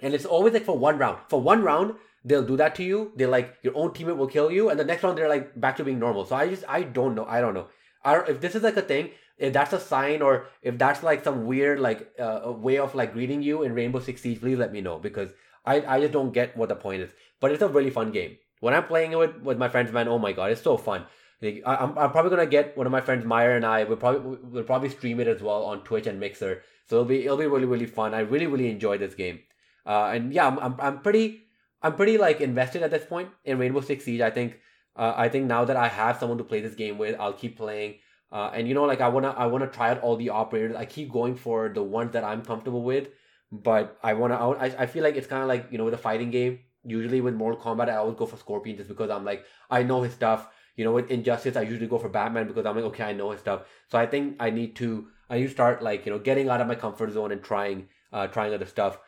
[0.00, 1.18] and it's always like for one round.
[1.28, 1.94] For one round,
[2.24, 3.12] they'll do that to you.
[3.16, 5.76] They're like your own teammate will kill you, and the next round they're like back
[5.76, 6.24] to being normal.
[6.24, 7.24] So I just I don't know.
[7.24, 7.66] I don't know.
[8.04, 11.02] I don't, if this is like a thing, if that's a sign or if that's
[11.02, 14.58] like some weird like uh, way of like greeting you in Rainbow Six Siege, please
[14.58, 15.30] let me know because
[15.64, 17.10] I I just don't get what the point is.
[17.40, 18.36] But it's a really fun game.
[18.60, 21.04] When I'm playing it with, with my friends, man, oh my god, it's so fun.
[21.40, 23.84] Like, I, am I'm probably gonna get one of my friends, Meyer and I.
[23.84, 26.62] We'll probably we'll probably stream it as well on Twitch and Mixer.
[26.88, 28.14] So it'll be it'll be really really fun.
[28.14, 29.40] I really really enjoy this game.
[29.88, 31.44] Uh, and yeah, I'm, I'm, pretty
[31.82, 34.20] I'm pretty like invested at this point in Rainbow Six Siege.
[34.20, 34.58] I think
[34.94, 37.56] uh, I think now that I have someone to play this game with, I'll keep
[37.56, 37.94] playing.
[38.30, 40.76] Uh, and you know, like I wanna I wanna try out all the operators.
[40.76, 43.08] I keep going for the ones that I'm comfortable with,
[43.50, 45.98] but I wanna I I feel like it's kind of like you know with a
[45.98, 46.58] fighting game.
[46.84, 50.02] Usually with Mortal Kombat, I always go for Scorpion just because I'm like I know
[50.02, 50.48] his stuff.
[50.76, 53.30] You know, with Injustice, I usually go for Batman because I'm like okay, I know
[53.30, 53.62] his stuff.
[53.90, 56.60] So I think I need to I need to start like you know getting out
[56.60, 58.98] of my comfort zone and trying uh trying other stuff.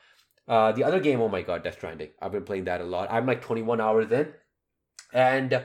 [0.51, 2.09] Uh, the other game, oh my god, Death Stranding.
[2.21, 3.07] I've been playing that a lot.
[3.09, 4.33] I'm like 21 hours in,
[5.13, 5.65] and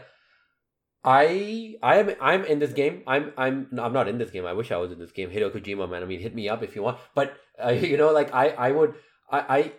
[1.04, 3.02] I I am I'm in this game.
[3.08, 4.46] I'm I'm I'm not in this game.
[4.46, 5.32] I wish I was in this game.
[5.32, 6.04] Hideo Kojima, man.
[6.04, 7.00] I mean, hit me up if you want.
[7.16, 8.94] But uh, you know, like I I would
[9.32, 9.72] I I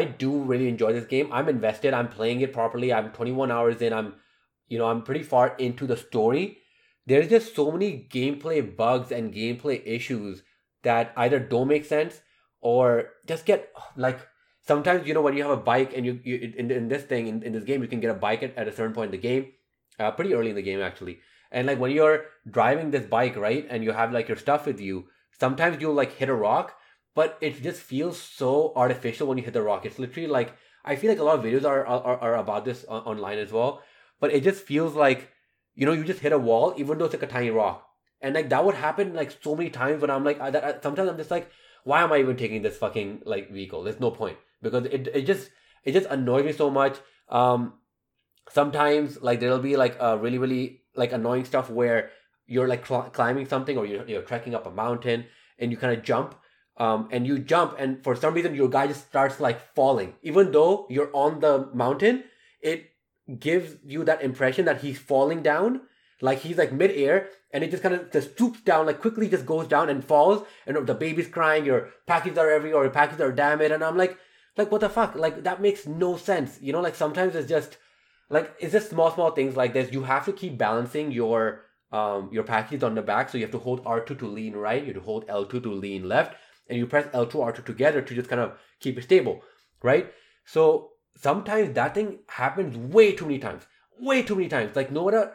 [0.00, 1.32] I do really enjoy this game.
[1.32, 1.94] I'm invested.
[1.94, 2.92] I'm playing it properly.
[2.92, 3.92] I'm 21 hours in.
[3.92, 4.14] I'm
[4.66, 6.58] you know I'm pretty far into the story.
[7.06, 10.42] There's just so many gameplay bugs and gameplay issues
[10.82, 12.20] that either don't make sense
[12.60, 14.20] or just get like
[14.70, 17.26] sometimes you know when you have a bike and you, you in, in this thing
[17.30, 19.16] in, in this game you can get a bike at, at a certain point in
[19.18, 19.46] the game
[19.98, 21.18] uh, pretty early in the game actually.
[21.52, 22.26] And like when you're
[22.58, 25.06] driving this bike right and you have like your stuff with you
[25.44, 26.76] sometimes you'll like hit a rock
[27.16, 29.86] but it just feels so artificial when you hit the rock.
[29.86, 30.52] It's literally like
[30.90, 33.52] i feel like a lot of videos are are, are about this on, online as
[33.56, 33.82] well
[34.20, 35.24] but it just feels like
[35.74, 37.86] you know you just hit a wall even though it's like a tiny rock.
[38.22, 41.10] And like that would happen like so many times when i'm like I, that, sometimes
[41.10, 41.50] i'm just like
[41.90, 43.82] why am i even taking this fucking like vehicle?
[43.82, 45.50] There's no point because it, it just
[45.84, 46.98] it just annoys me so much.
[47.28, 47.74] Um
[48.50, 52.10] sometimes like there'll be like a really really like annoying stuff where
[52.46, 55.26] you're like cl- climbing something or you're, you're trekking up a mountain
[55.58, 56.34] and you kind of jump
[56.78, 60.14] um and you jump and for some reason your guy just starts like falling.
[60.22, 62.24] Even though you're on the mountain
[62.60, 62.90] it
[63.38, 65.82] gives you that impression that he's falling down
[66.20, 69.46] like he's like midair and it just kind of just stoops down like quickly just
[69.46, 73.20] goes down and falls and the baby's crying your packages are everywhere or your packages
[73.20, 74.18] are damaged and i'm like
[74.56, 75.14] like what the fuck?
[75.14, 76.58] Like that makes no sense.
[76.60, 77.76] You know, like sometimes it's just
[78.28, 79.92] like it's just small small things like this.
[79.92, 83.28] You have to keep balancing your um your package on the back.
[83.28, 85.72] So you have to hold R2 to lean right, you have to hold L2 to
[85.72, 86.36] lean left,
[86.68, 89.42] and you press L2 R2 together to just kind of keep it stable,
[89.82, 90.12] right?
[90.44, 93.64] So sometimes that thing happens way too many times.
[93.98, 94.76] Way too many times.
[94.76, 95.32] Like no matter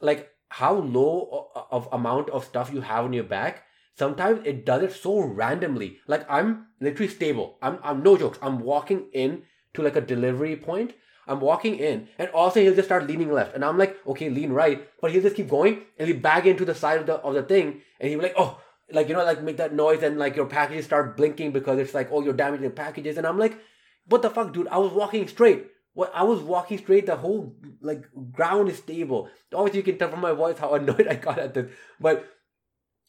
[0.00, 3.64] like how low of amount of stuff you have on your back,
[3.96, 5.98] sometimes it does it so randomly.
[6.06, 7.58] Like I'm literally stable.
[7.62, 8.38] I'm I'm no jokes.
[8.42, 9.42] I'm walking in
[9.74, 10.94] to like a delivery point.
[11.26, 14.52] I'm walking in, and also he'll just start leaning left, and I'm like, okay, lean
[14.52, 17.32] right, but he'll just keep going, and he'll back into the side of the of
[17.32, 18.60] the thing, and he'll be like, oh,
[18.92, 21.94] like you know, like make that noise, and like your packages start blinking because it's
[21.94, 23.58] like, oh, you're damaging packages, and I'm like,
[24.06, 24.68] what the fuck, dude?
[24.68, 25.66] I was walking straight.
[25.94, 29.30] What I was walking straight, the whole like ground is stable.
[29.54, 32.28] Obviously, you can tell from my voice how annoyed I got at this, but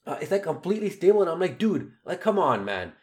[0.05, 2.93] uh, it's like completely stable, and I'm like, dude, like, come on, man.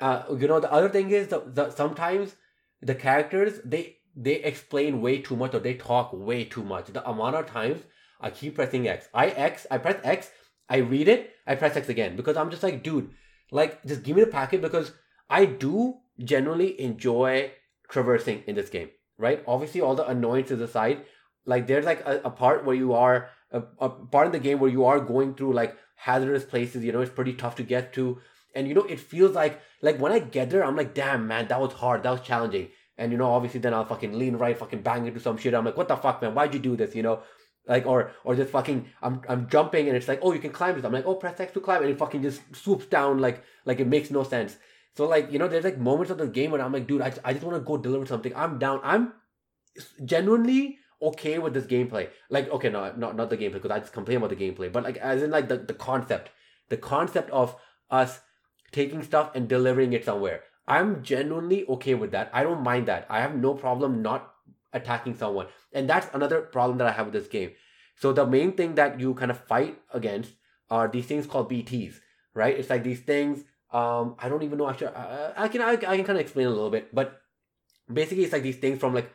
[0.00, 2.34] Uh, you know, the other thing is that sometimes
[2.80, 6.86] the characters they they explain way too much or they talk way too much.
[6.86, 7.82] The amount of times
[8.20, 10.30] I keep pressing X, I X, I press X,
[10.68, 13.10] I read it, I press X again because I'm just like, dude,
[13.50, 14.92] like, just give me the packet because
[15.28, 17.52] I do generally enjoy
[17.88, 19.42] traversing in this game, right?
[19.46, 21.04] Obviously, all the annoyances aside,
[21.44, 24.60] like there's like a, a part where you are a, a part of the game
[24.60, 26.84] where you are going through like hazardous places.
[26.84, 28.18] You know, it's pretty tough to get to,
[28.54, 31.48] and you know, it feels like like when I get there, I'm like, damn man,
[31.48, 32.68] that was hard, that was challenging.
[32.98, 35.54] And you know, obviously, then I'll fucking lean right, fucking bang into some shit.
[35.54, 36.34] I'm like, what the fuck, man?
[36.34, 36.94] Why'd you do this?
[36.94, 37.22] You know,
[37.66, 40.74] like or or just fucking I'm I'm jumping and it's like, oh, you can climb
[40.74, 40.84] this.
[40.84, 43.80] I'm like, oh, press X to climb, and it fucking just swoops down like like
[43.80, 44.56] it makes no sense.
[44.96, 47.12] So like you know, there's like moments of the game where I'm like, dude, I
[47.24, 48.34] I just want to go deliver something.
[48.34, 48.80] I'm down.
[48.82, 49.12] I'm
[50.04, 52.08] genuinely okay with this gameplay.
[52.28, 54.84] Like, okay, no, not not the gameplay because I just complain about the gameplay, but
[54.84, 56.30] like as in like the, the concept,
[56.68, 57.56] the concept of
[57.90, 58.20] us
[58.72, 60.42] taking stuff and delivering it somewhere.
[60.68, 62.30] I'm genuinely okay with that.
[62.32, 63.06] I don't mind that.
[63.10, 64.32] I have no problem not
[64.72, 65.46] attacking someone.
[65.72, 67.52] And that's another problem that I have with this game.
[67.96, 70.32] So the main thing that you kind of fight against
[70.70, 71.94] are these things called BTs,
[72.34, 72.56] right?
[72.56, 73.44] It's like these things.
[73.72, 74.88] Um, I don't even know actually.
[74.88, 77.20] I, I can I, I can kind of explain a little bit, but
[77.92, 79.10] basically it's like these things from like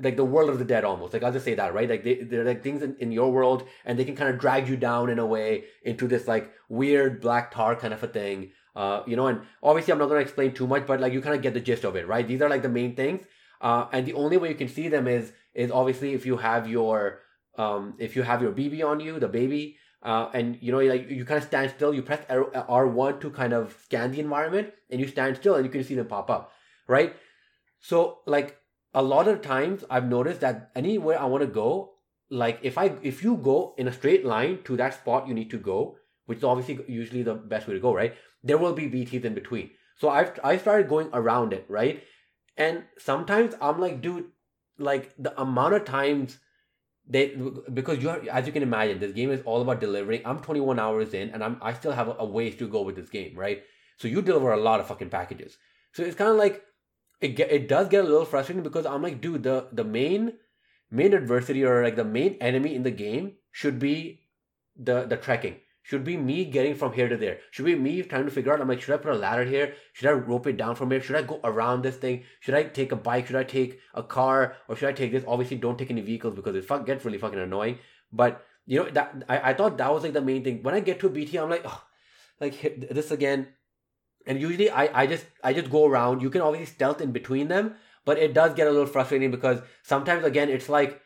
[0.00, 1.12] like the world of the dead almost.
[1.12, 1.88] Like i'll just say that right?
[1.88, 4.68] Like they, they're like things in, in your world and they can kind of drag
[4.68, 8.50] you down in a way into this like weird black tar kind of a thing
[8.76, 9.26] uh you know?
[9.26, 11.54] And obviously i'm not going to explain too much but like you kind of get
[11.54, 12.26] the gist of it right?
[12.26, 13.22] These are like the main things
[13.60, 16.68] uh and the only way you can see them is is obviously if you have
[16.68, 17.20] your
[17.56, 21.10] um if you have your bb on you the baby uh, and you know like
[21.10, 25.00] you kind of stand still you press r1 to kind of scan the environment and
[25.00, 26.52] you stand still and you can see them pop up
[26.88, 27.14] right?
[27.78, 28.57] So like
[28.94, 31.94] a lot of times I've noticed that anywhere I want to go,
[32.30, 35.50] like if I if you go in a straight line to that spot you need
[35.50, 38.14] to go, which is obviously usually the best way to go, right?
[38.42, 39.70] There will be BTs in between.
[39.96, 42.02] So I've I started going around it, right?
[42.56, 44.26] And sometimes I'm like, dude,
[44.78, 46.38] like the amount of times
[47.06, 47.36] they
[47.72, 50.22] because you as you can imagine, this game is all about delivering.
[50.24, 52.96] I'm 21 hours in, and I'm I still have a, a ways to go with
[52.96, 53.62] this game, right?
[53.96, 55.56] So you deliver a lot of fucking packages.
[55.92, 56.62] So it's kind of like
[57.20, 60.34] it get, it does get a little frustrating because I'm like, dude, the the main
[60.90, 64.20] main adversity or like the main enemy in the game should be
[64.76, 65.56] the the trekking.
[65.82, 67.38] Should be me getting from here to there.
[67.50, 68.60] Should be me trying to figure out.
[68.60, 69.72] I'm like, should I put a ladder here?
[69.94, 71.00] Should I rope it down from here?
[71.00, 72.24] Should I go around this thing?
[72.40, 73.26] Should I take a bike?
[73.26, 74.56] Should I take a car?
[74.68, 75.24] Or should I take this?
[75.26, 77.78] Obviously, don't take any vehicles because it fuck gets really fucking annoying.
[78.12, 80.62] But you know that I, I thought that was like the main thing.
[80.62, 81.82] When I get to BT, I'm like, oh,
[82.38, 83.48] like this again
[84.28, 86.22] and usually I, I just I just go around.
[86.22, 87.74] You can obviously stealth in between them,
[88.04, 91.00] but it does get a little frustrating because sometimes again it's like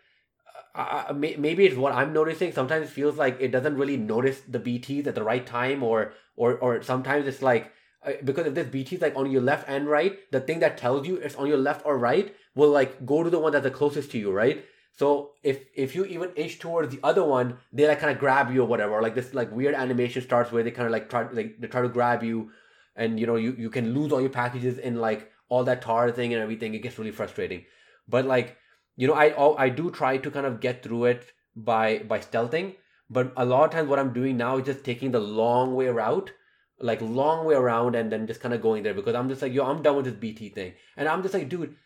[0.75, 2.53] uh, uh maybe it's what I'm noticing.
[2.53, 6.13] Sometimes it feels like it doesn't really notice the BTs at the right time, or
[6.37, 7.73] or or sometimes it's like
[8.05, 10.77] uh, because if this BT is like on your left and right, the thing that
[10.77, 13.63] tells you it's on your left or right will like go to the one that's
[13.63, 14.65] the closest to you, right?
[14.95, 18.53] So if if you even inch towards the other one, they like kind of grab
[18.53, 19.01] you or whatever.
[19.01, 21.83] Like this like weird animation starts where they kind of like try like they try
[21.83, 22.51] to grab you
[22.97, 26.11] and you know you, you can lose all your packages in like all that tar
[26.11, 27.65] thing and everything it gets really frustrating.
[28.09, 28.57] But like
[28.97, 32.75] you know i i do try to kind of get through it by by stealthing
[33.11, 35.89] but a lot of times what i'm doing now is just taking the long way
[35.89, 36.33] route
[36.81, 39.53] like long way around and then just kind of going there because i'm just like
[39.53, 40.73] yo i'm done with this bt thing.
[40.97, 41.77] And i'm just like dude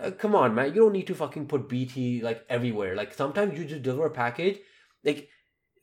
[0.00, 2.94] uh, come on man you don't need to fucking put bt like everywhere.
[2.96, 4.58] Like sometimes you just deliver a package
[5.04, 5.28] like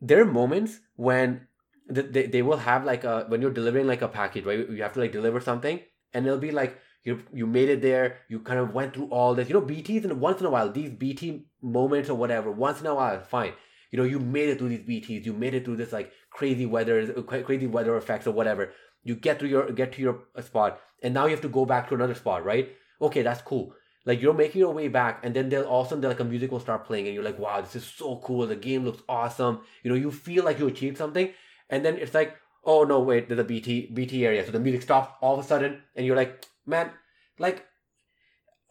[0.02, 1.48] there are moments when
[1.90, 4.94] they, they will have like a when you're delivering like a package right you have
[4.94, 5.80] to like deliver something
[6.14, 9.36] and it'll be like you you made it there you kind of went through all
[9.36, 12.80] this you know bts and once in a while these bt moments or whatever once
[12.82, 13.54] in a while fine.
[13.92, 16.66] You know you made it through these bts you made it through this like crazy
[16.66, 18.72] weather crazy weather effects or whatever.
[19.04, 21.66] You get to your get to your uh, spot and now you have to go
[21.66, 22.70] back to another spot right?
[23.02, 23.76] Okay that's cool.
[24.06, 26.60] Like you're making your way back and then they'll also they like a music will
[26.60, 28.48] start playing and you're like wow this is so cool.
[28.48, 29.60] The game looks awesome.
[29.84, 31.32] You know you feel like you achieved something
[31.70, 34.46] and then it's like, oh no, wait, there's a BT BT area.
[34.46, 36.92] So the music stops all of a sudden, and you're like, man,
[37.40, 37.66] like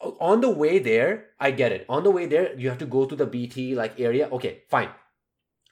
[0.00, 1.86] on the way there, I get it.
[1.88, 4.28] On the way there, you have to go to the BT like area.
[4.30, 4.88] Okay, fine.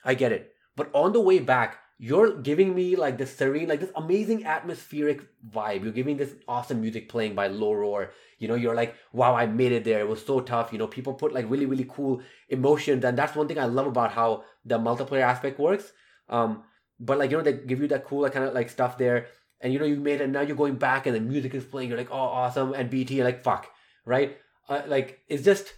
[0.05, 0.53] I get it.
[0.77, 5.21] But on the way back, you're giving me like this serene, like this amazing atmospheric
[5.51, 5.83] vibe.
[5.83, 8.11] You're giving this awesome music playing by Low Roar.
[8.39, 10.01] You know, you're like, wow, I made it there.
[10.01, 10.73] It was so tough.
[10.73, 13.05] You know, people put like really, really cool emotions.
[13.05, 15.93] And that's one thing I love about how the multiplayer aspect works.
[16.31, 16.63] Um,
[17.01, 19.27] but like, you know, they give you that cool like, kind of like stuff there.
[19.61, 21.89] And you know, you made it, now you're going back and the music is playing.
[21.89, 22.73] You're like, oh, awesome.
[22.73, 23.67] And BT, you're like, fuck,
[24.05, 24.39] right?
[24.69, 25.75] Uh, like, it's just,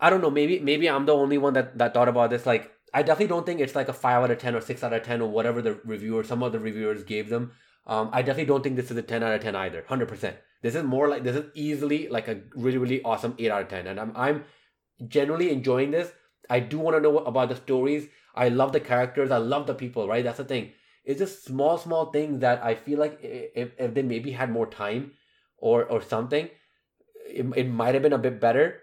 [0.00, 0.30] I don't know.
[0.30, 2.44] Maybe, maybe I'm the only one that, that thought about this.
[2.44, 4.92] Like, I definitely don't think it's like a five out of ten or six out
[4.92, 7.52] of ten or whatever the reviewer, some of the reviewers gave them.
[7.86, 10.36] Um, I definitely don't think this is a ten out of ten either, hundred percent.
[10.62, 13.68] This is more like this is easily like a really really awesome eight out of
[13.68, 14.44] ten, and I'm I'm
[15.06, 16.10] generally enjoying this.
[16.50, 18.08] I do want to know about the stories.
[18.34, 19.30] I love the characters.
[19.30, 20.08] I love the people.
[20.08, 20.72] Right, that's the thing.
[21.04, 24.66] It's just small small things that I feel like if if they maybe had more
[24.66, 25.12] time,
[25.56, 26.48] or or something,
[27.26, 28.80] it, it might have been a bit better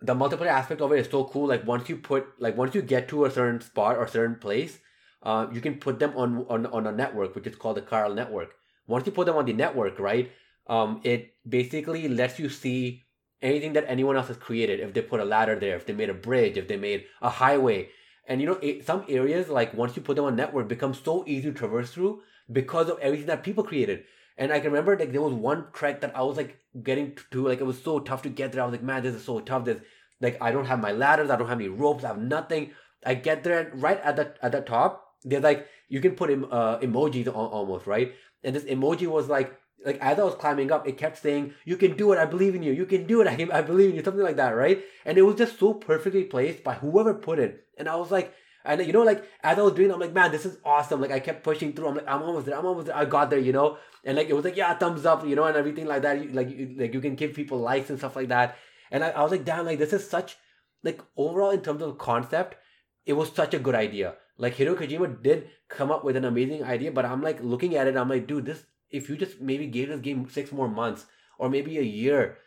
[0.00, 1.46] the multiplayer aspect of it is so cool.
[1.46, 4.78] Like once you put like once you get to a certain spot or certain place,
[5.22, 8.14] uh, you can put them on on on a network which is called the Chiral
[8.14, 8.54] network.
[8.86, 10.30] Once you put them on the network, right?
[10.66, 13.04] Um, it basically lets you see
[13.40, 14.80] anything that anyone else has created.
[14.80, 17.30] If they put a ladder there, if they made a bridge, if they made a
[17.30, 17.88] highway,
[18.28, 21.24] and you know it, some areas like once you put them on network become so
[21.26, 24.04] easy to traverse through because of everything that people created.
[24.38, 27.48] And I can remember like there was one trek that I was like getting to,
[27.48, 28.62] like it was so tough to get there.
[28.62, 29.64] I was like, man, this is so tough.
[29.64, 29.80] This
[30.20, 32.72] like I don't have my ladders, I don't have any ropes, I have nothing.
[33.04, 36.30] I get there and right at the at the top, there's like you can put
[36.30, 40.72] em, uh, emojis almost right, and this emoji was like like as I was climbing
[40.72, 42.18] up, it kept saying, "You can do it.
[42.18, 42.72] I believe in you.
[42.72, 43.28] You can do it.
[43.28, 44.82] I, I believe in you." Something like that, right?
[45.04, 47.64] And it was just so perfectly placed by whoever put it.
[47.78, 48.34] And I was like,
[48.66, 51.00] and you know, like as I was doing, I'm like, man, this is awesome.
[51.00, 51.88] Like I kept pushing through.
[51.88, 52.58] I'm like, I'm almost there.
[52.58, 52.96] I'm almost there.
[52.96, 53.78] I got there, you know.
[54.04, 56.34] And like it was like, yeah, thumbs up, you know, and everything like that.
[56.34, 58.56] Like you, like you can give people likes and stuff like that.
[58.90, 60.36] And I, I was like, damn, like this is such
[60.82, 62.56] like overall in terms of concept,
[63.04, 64.14] it was such a good idea.
[64.38, 67.86] Like Hideo Kojima did come up with an amazing idea, but I'm like looking at
[67.86, 71.06] it, I'm like, dude, this if you just maybe gave this game six more months
[71.38, 72.38] or maybe a year,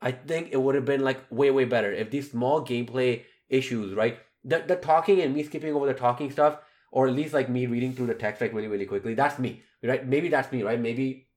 [0.00, 1.92] I think it would have been like way way better.
[1.92, 4.18] If these small gameplay issues, right?
[4.44, 6.58] the, the talking and me skipping over the talking stuff,
[6.90, 9.14] or at least like me reading through the text like really, really quickly.
[9.14, 10.06] That's me, right?
[10.06, 10.78] Maybe that's me, right?
[10.78, 11.28] Maybe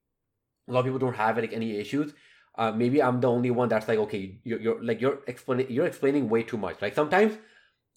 [0.67, 2.13] a lot of people don't have like any issues.
[2.57, 5.85] Uh, maybe I'm the only one that's like, okay, you're, you're like you're explaining you're
[5.85, 6.81] explaining way too much.
[6.81, 7.37] Like sometimes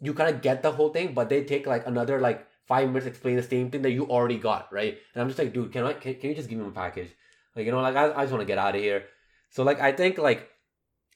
[0.01, 3.07] you kind of get the whole thing, but they take like another like five minutes
[3.07, 4.99] explain the same thing that you already got, right?
[5.15, 7.11] And I'm just like, dude, can I can, can you just give me my package?
[7.57, 9.05] Like you know, like I, I just want to get out of here.
[9.51, 10.49] So like I think like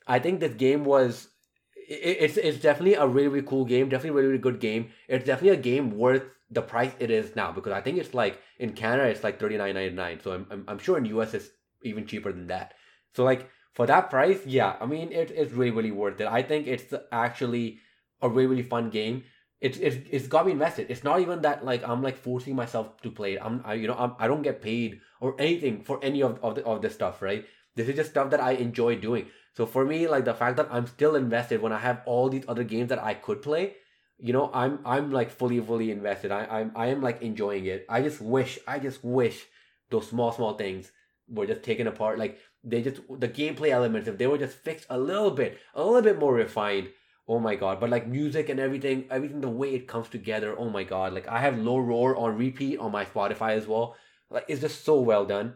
[0.07, 1.29] I think this game was
[1.77, 3.89] it, it's it's definitely a really really cool game.
[3.89, 4.91] Definitely really really good game.
[5.09, 8.41] It's definitely a game worth the price it is now because I think it's like
[8.59, 10.21] in Canada it's like thirty nine ninety nine.
[10.23, 11.51] So I'm, I'm I'm sure in US it's
[11.83, 12.75] even cheaper than that.
[13.15, 16.27] So like for that price, yeah, I mean it, it's really really worth it.
[16.27, 17.79] I think it's actually
[18.21, 19.25] a really really fun game.
[19.63, 20.91] It's it's it's got me invested.
[20.91, 23.41] It's not even that like I'm like forcing myself to play it.
[23.43, 26.57] I'm I, you know I'm, I don't get paid or anything for any of of,
[26.57, 27.47] the, of this stuff, right?
[27.77, 29.27] This is just stuff that I enjoy doing.
[29.55, 32.45] So for me, like the fact that I'm still invested when I have all these
[32.49, 33.77] other games that I could play,
[34.19, 36.33] you know, I'm I'm like fully fully invested.
[36.33, 37.87] I I'm I am like enjoying it.
[37.89, 39.47] I just wish I just wish
[39.91, 40.91] those small small things
[41.29, 42.19] were just taken apart.
[42.19, 45.85] Like they just the gameplay elements if they were just fixed a little bit, a
[45.85, 46.89] little bit more refined.
[47.29, 47.81] Oh my god!
[47.81, 50.55] But like music and everything, everything the way it comes together.
[50.59, 51.13] Oh my god!
[51.13, 53.97] Like I have Low Roar on repeat on my Spotify as well.
[54.31, 55.55] Like it's just so well done,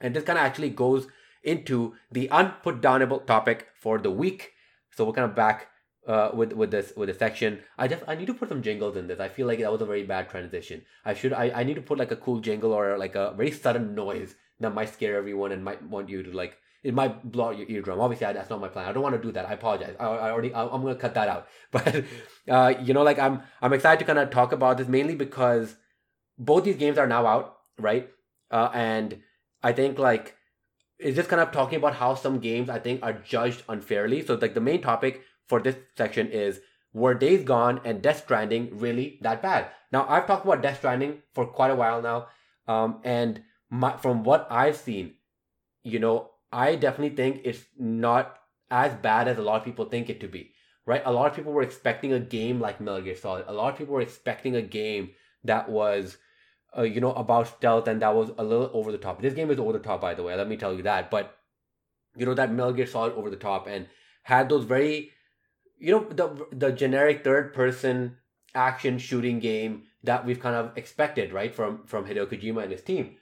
[0.00, 1.06] and this kind of actually goes
[1.42, 4.52] into the unputdownable topic for the week.
[4.90, 5.68] So we're kind of back
[6.06, 7.60] uh, with with this with this section.
[7.76, 9.20] I just I need to put some jingles in this.
[9.20, 10.82] I feel like that was a very bad transition.
[11.04, 13.50] I should I, I need to put like a cool jingle or like a very
[13.50, 17.48] sudden noise that might scare everyone and might want you to like it might blow
[17.48, 18.00] out your eardrum.
[18.00, 18.88] Obviously, I, that's not my plan.
[18.88, 19.48] I don't want to do that.
[19.48, 19.96] I apologize.
[19.98, 21.48] I, I already I, am gonna cut that out.
[21.70, 22.04] But
[22.48, 25.76] uh, you know, like I'm I'm excited to kind of talk about this mainly because
[26.38, 28.08] both these games are now out, right?
[28.50, 29.20] Uh, and
[29.62, 30.36] I think like
[30.98, 34.24] it's just kind of talking about how some games I think are judged unfairly.
[34.24, 36.60] So like the main topic for this section is
[36.92, 39.68] were Days Gone and Death Stranding really that bad?
[39.92, 42.28] Now I've talked about Death Stranding for quite a while now,
[42.66, 45.14] um, and my, from what I've seen,
[45.82, 48.38] you know, I definitely think it's not
[48.70, 50.52] as bad as a lot of people think it to be.
[50.86, 51.02] Right?
[51.04, 53.44] A lot of people were expecting a game like Metal Gear Solid.
[53.46, 55.10] A lot of people were expecting a game
[55.44, 56.16] that was
[56.76, 59.22] uh, you know, about stealth, and that was a little over the top.
[59.22, 60.34] This game is over the top, by the way.
[60.36, 61.10] Let me tell you that.
[61.10, 61.36] But
[62.16, 63.86] you know that Metal Gear Solid over the top and
[64.22, 65.12] had those very,
[65.78, 68.16] you know, the the generic third person
[68.54, 72.82] action shooting game that we've kind of expected, right, from from Hideo Kojima and his
[72.82, 73.16] team.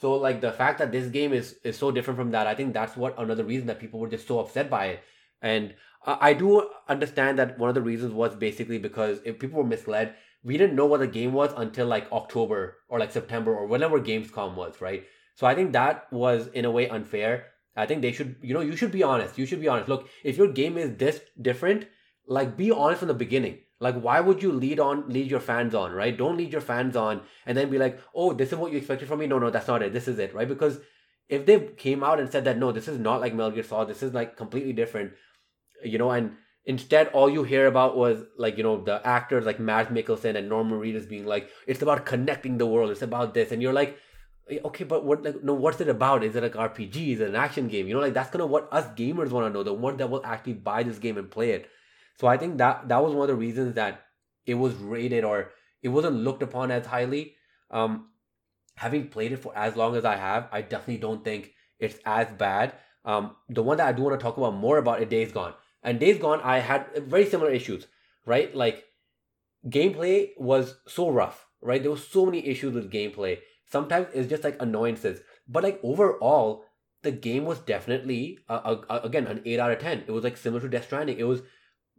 [0.00, 2.72] So like the fact that this game is is so different from that, I think
[2.72, 5.00] that's what another reason that people were just so upset by it.
[5.42, 5.74] And
[6.06, 10.14] I do understand that one of the reasons was basically because if people were misled
[10.42, 14.00] we didn't know what the game was until like October or like September or whenever
[14.00, 15.04] Gamescom was, right?
[15.34, 17.46] So I think that was in a way unfair.
[17.76, 19.38] I think they should, you know, you should be honest.
[19.38, 19.88] You should be honest.
[19.88, 21.86] Look, if your game is this different,
[22.26, 23.58] like be honest from the beginning.
[23.80, 26.16] Like, why would you lead on, lead your fans on, right?
[26.16, 29.08] Don't lead your fans on and then be like, oh, this is what you expected
[29.08, 29.26] from me.
[29.26, 29.92] No, no, that's not it.
[29.94, 30.46] This is it, right?
[30.46, 30.78] Because
[31.30, 33.88] if they came out and said that no, this is not like Metal Gear Solid,
[33.88, 35.12] this is like completely different,
[35.82, 36.32] you know, and
[36.64, 40.48] instead all you hear about was like you know the actors like Mads Mikkelsen and
[40.48, 43.96] Norman Reedus being like, it's about connecting the world, it's about this, and you're like,
[44.50, 46.24] eh, okay, but what like no, what's it about?
[46.24, 47.14] Is it like RPG?
[47.14, 47.86] Is it an action game?
[47.86, 50.10] You know, like that's kind of what us gamers want to know, the one that
[50.10, 51.70] will actually buy this game and play it.
[52.20, 54.02] So I think that that was one of the reasons that
[54.44, 55.52] it was rated or
[55.82, 57.34] it wasn't looked upon as highly.
[57.70, 58.08] Um,
[58.74, 62.26] having played it for as long as I have, I definitely don't think it's as
[62.32, 62.74] bad.
[63.06, 65.54] Um, the one that I do want to talk about more about is Days Gone.
[65.82, 67.86] And Days Gone, I had very similar issues,
[68.26, 68.54] right?
[68.54, 68.84] Like
[69.66, 71.80] gameplay was so rough, right?
[71.80, 73.38] There was so many issues with gameplay.
[73.72, 76.64] Sometimes it's just like annoyances, but like overall,
[77.00, 80.04] the game was definitely uh, uh, again an eight out of ten.
[80.06, 81.18] It was like similar to Death Stranding.
[81.18, 81.40] It was,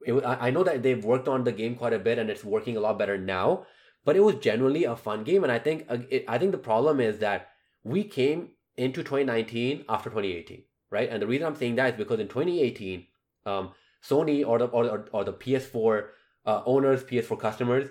[0.05, 0.23] it.
[0.25, 2.79] I know that they've worked on the game quite a bit and it's working a
[2.79, 3.65] lot better now
[4.03, 5.43] but it was generally a fun game.
[5.43, 7.49] And i think uh, it, i think the problem is that
[7.83, 11.09] we came into 2019 after 2018 right?
[11.09, 13.05] And the reason i'm saying that is because in 2018
[13.45, 13.71] um,
[14.03, 16.05] sony or the or, or the ps4
[16.45, 17.89] uh, owners ps4 customers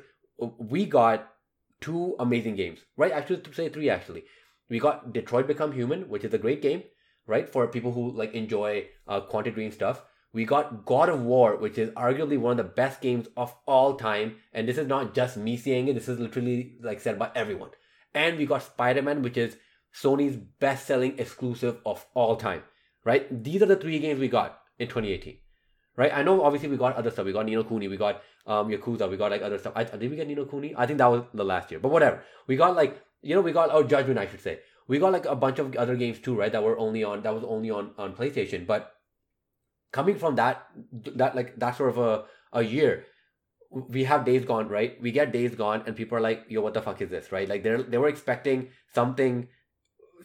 [0.58, 1.32] we got
[1.80, 3.12] two amazing games right?
[3.12, 4.24] Actually to say three actually.
[4.68, 6.82] We got detroit become human which is a great game
[7.26, 7.48] right?
[7.48, 11.76] For people who like enjoy uh, quantic dream stuff we got God of War, which
[11.76, 14.36] is arguably one of the best games of all time.
[14.52, 17.70] And this is not just me saying it, this is literally like said by everyone.
[18.14, 19.56] And we got Spider Man, which is
[19.94, 22.62] Sony's best selling exclusive of all time,
[23.04, 23.42] right?
[23.42, 25.38] These are the three games we got in 2018,
[25.96, 26.12] right?
[26.14, 27.26] I know obviously we got other stuff.
[27.26, 29.72] We got Ni no Kuni, we got um, Yakuza, we got like other stuff.
[29.74, 30.74] I, did we get Ni no Kuni?
[30.76, 32.22] I think that was the last year, but whatever.
[32.46, 34.60] We got like, you know, we got oh, Judgment, I should say.
[34.86, 36.50] We got like a bunch of other games too, right?
[36.50, 38.66] That were only on, that was only on, on PlayStation.
[38.66, 38.92] But
[39.92, 43.04] coming from that that like that sort of a, a year
[43.70, 45.00] we have days gone right?
[45.00, 47.30] We get days gone and people are like yo what the fuck is this?
[47.32, 47.48] Right?
[47.48, 49.48] Like they they were expecting something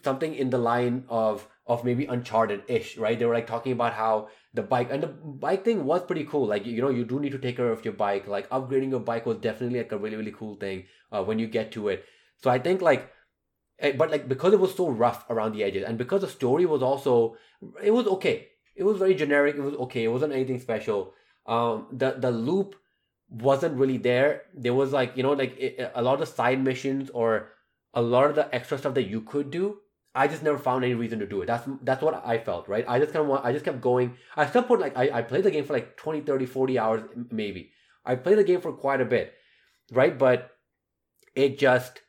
[0.02, 3.18] something in the line of of maybe uncharted ish right?
[3.18, 6.46] They were like talking about how the bike and the bike thing was pretty cool.
[6.46, 8.26] Like you know you do need to take care of your bike.
[8.26, 11.46] Like upgrading your bike was definitely like a really really cool thing uh, when you
[11.46, 12.04] get to it.
[12.38, 13.10] So i think like
[13.78, 16.66] eh, but like because it was so rough around the edges and because the story
[16.66, 17.36] was also
[17.82, 19.56] it was okay it was very generic.
[19.56, 20.04] It was okay.
[20.04, 21.14] It wasn't anything special.
[21.46, 22.76] Um, the the loop
[23.28, 24.42] wasn't really there.
[24.54, 27.48] There was like you know like it, a lot of side missions or
[27.94, 29.78] a lot of the extra stuff that you could do.
[30.14, 31.46] I just never found any reason to do it.
[31.46, 32.84] That's that's what I felt, right?
[32.88, 34.16] I just kind of I just kept going.
[34.36, 37.02] I still put like I, I played the game for like 20, 30, 40 hours
[37.30, 37.70] maybe.
[38.04, 39.34] I played the game for quite a bit,
[39.90, 40.16] right?
[40.16, 40.50] But
[41.34, 42.00] it just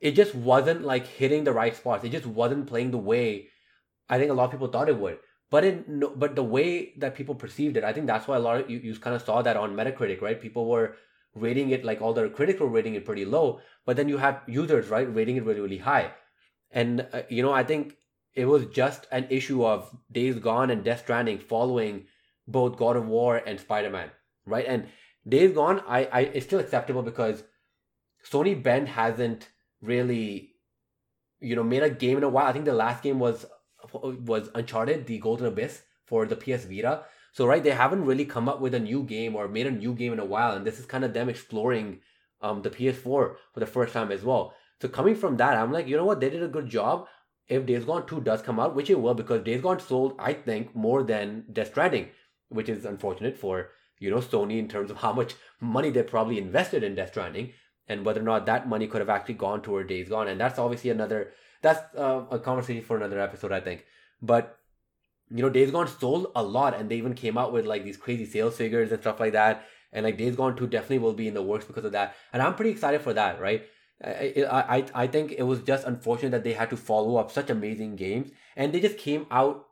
[0.00, 2.04] it just wasn't like hitting the right spots.
[2.04, 3.48] It just wasn't playing the way
[4.08, 5.18] I think a lot of people thought it would
[5.50, 8.60] but in but the way that people perceived it, I think that's why a lot
[8.60, 10.40] of you, you kind of saw that on Metacritic, right?
[10.40, 10.96] People were
[11.34, 14.42] rating it like all their critics were rating it pretty low, but then you have
[14.46, 16.12] users, right, rating it really really high,
[16.70, 17.96] and uh, you know I think
[18.34, 22.06] it was just an issue of Days Gone and Death Stranding following
[22.46, 24.10] both God of War and Spider Man,
[24.44, 24.66] right?
[24.66, 24.88] And
[25.26, 27.42] Days Gone, I I it's still acceptable because
[28.30, 29.48] Sony Bend hasn't
[29.80, 30.52] really
[31.40, 32.46] you know made a game in a while.
[32.46, 33.46] I think the last game was
[33.92, 37.04] was Uncharted, the Golden Abyss for the PS Vita.
[37.32, 39.94] So right, they haven't really come up with a new game or made a new
[39.94, 42.00] game in a while, and this is kind of them exploring
[42.40, 44.54] um the PS4 for the first time as well.
[44.80, 47.06] So coming from that, I'm like, you know what, they did a good job.
[47.48, 50.34] If Days Gone 2 does come out, which it will, because Days Gone sold, I
[50.34, 52.08] think, more than Death Stranding,
[52.48, 56.38] which is unfortunate for you know Sony in terms of how much money they probably
[56.38, 57.52] invested in Death Stranding
[57.88, 60.28] and whether or not that money could have actually gone toward Days Gone.
[60.28, 63.84] And that's obviously another that's uh, a conversation for another episode, I think.
[64.22, 64.58] But
[65.30, 67.96] you know, Days Gone sold a lot, and they even came out with like these
[67.96, 69.66] crazy sales figures and stuff like that.
[69.92, 72.14] And like Days Gone 2 definitely will be in the works because of that.
[72.32, 73.64] And I'm pretty excited for that, right?
[74.04, 77.50] I, I, I think it was just unfortunate that they had to follow up such
[77.50, 79.66] amazing games and they just came out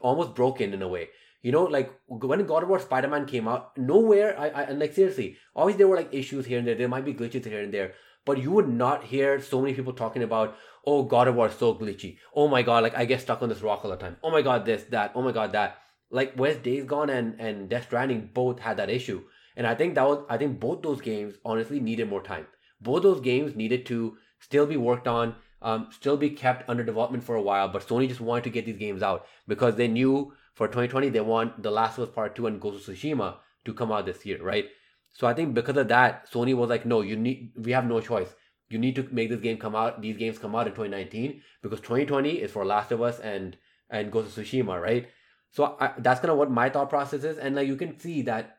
[0.00, 1.08] almost broken in a way.
[1.42, 4.78] You know, like when God of War Spider Man came out, nowhere, I, I, and
[4.78, 6.76] like seriously, always there were like issues here and there.
[6.76, 7.94] There might be glitches here and there,
[8.24, 10.56] but you would not hear so many people talking about,
[10.86, 12.18] oh, God of War is so glitchy.
[12.34, 14.16] Oh my God, like I get stuck on this rock all the time.
[14.22, 15.12] Oh my God, this, that.
[15.14, 15.78] Oh my God, that.
[16.10, 19.22] Like where's Days Gone and, and Death Stranding both had that issue.
[19.56, 22.46] And I think that was, I think both those games honestly needed more time.
[22.80, 27.24] Both those games needed to still be worked on, um, still be kept under development
[27.24, 27.68] for a while.
[27.68, 31.20] But Sony just wanted to get these games out because they knew for 2020 they
[31.20, 34.26] want The Last of Us Part 2 and Ghost of Tsushima to come out this
[34.26, 34.66] year, right?
[35.12, 38.00] So I think because of that, Sony was like, no, you need we have no
[38.00, 38.34] choice.
[38.68, 41.80] You need to make this game come out, these games come out in 2019 because
[41.80, 43.56] 2020 is for Last of Us and
[43.90, 45.08] and Ghost of Tsushima, right?
[45.50, 48.22] So I, that's kind of what my thought process is, and like you can see
[48.22, 48.58] that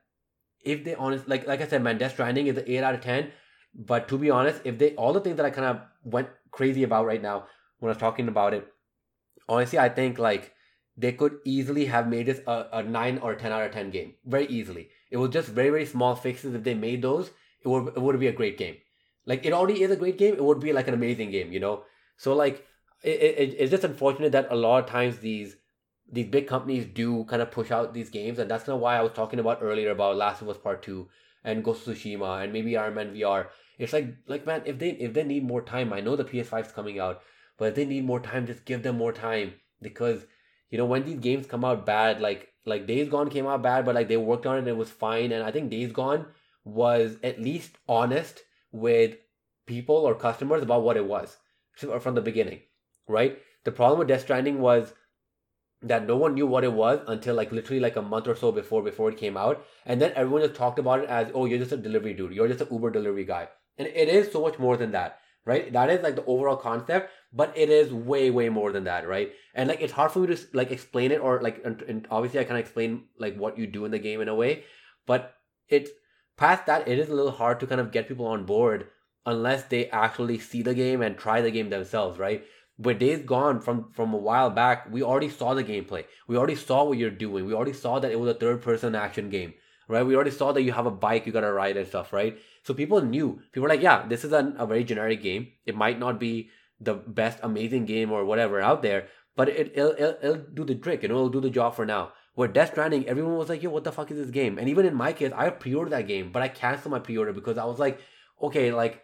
[0.64, 3.02] if they honest, like like I said, man, Death Stranding is an eight out of
[3.02, 3.32] ten.
[3.76, 6.84] But to be honest, if they all the things that I kind of went crazy
[6.84, 7.48] about right now
[7.80, 8.68] when I was talking about it,
[9.50, 10.54] honestly, I think like
[10.96, 14.14] they could easily have made this a, a 9 or 10 out of 10 game
[14.26, 16.56] very easily it was just very very small fixes.
[16.60, 17.32] If they made those
[17.64, 18.78] it would it would be a great game.
[19.26, 20.34] Like it already is a great game.
[20.36, 21.84] It would be like an amazing game you know?
[22.18, 22.66] So like
[23.04, 25.56] it, it, it's just unfortunate that a lot of times these
[26.12, 28.40] these big companies do kind of push out these games.
[28.40, 30.82] And that's kind of why i was talking about earlier about last of us part
[30.84, 31.08] 2
[31.44, 33.48] and ghost of tsushima and maybe iron man vr
[33.78, 36.68] it's like like man if they if they need more time i know the ps5
[36.68, 37.22] is coming out
[37.58, 39.54] but if they need more time just give them more time.
[39.82, 40.26] Because
[40.70, 43.86] you know when these games come out bad like like days gone came out bad
[43.86, 45.32] but like they worked on it and it was fine.
[45.32, 46.26] And i think days gone
[46.64, 48.42] was at least honest
[48.72, 49.18] with
[49.66, 51.38] people or customers about what it was
[52.02, 52.62] from the beginning
[53.08, 53.40] right?
[53.64, 54.94] The problem with death stranding was
[55.82, 58.52] that no one knew what it was until like literally like a month or so
[58.52, 59.66] before before it came out.
[59.86, 62.34] And then everyone just talked about it as oh you're just a delivery dude.
[62.34, 63.50] You're just an uber delivery guy.
[63.78, 65.72] And it is so much more than that right?
[65.74, 69.32] That is like the overall concept but it is way way more than that right?
[69.56, 72.40] And like it's hard for me to like explain it or like and, and obviously
[72.40, 74.64] i can explain like what you do in the game in a way
[75.06, 75.36] but
[75.70, 75.92] it's
[76.38, 78.88] past that it is a little hard to kind of get people on board
[79.26, 82.44] unless they actually see the game and try the game themselves right?
[82.80, 86.06] But days gone from from a while back we already saw the gameplay.
[86.28, 87.46] We already saw what you're doing.
[87.46, 89.54] We already saw that it was a third person action game
[89.88, 90.06] right?
[90.06, 92.38] We already saw that you have a bike you gotta ride and stuff right?
[92.64, 93.40] So people knew.
[93.52, 95.48] People were like yeah this is a, a very generic game.
[95.66, 96.50] It might not be
[96.84, 100.76] the best amazing game or whatever out there, but it, it'll, it'll, it'll do the
[100.76, 102.12] trick, you know, it'll do the job for now.
[102.36, 104.58] Where Death Stranding, everyone was like, yo, what the fuck is this game?
[104.58, 107.58] And even in my case, I pre-ordered that game, but I canceled my pre-order because
[107.60, 108.00] I was like,
[108.42, 109.04] okay, like,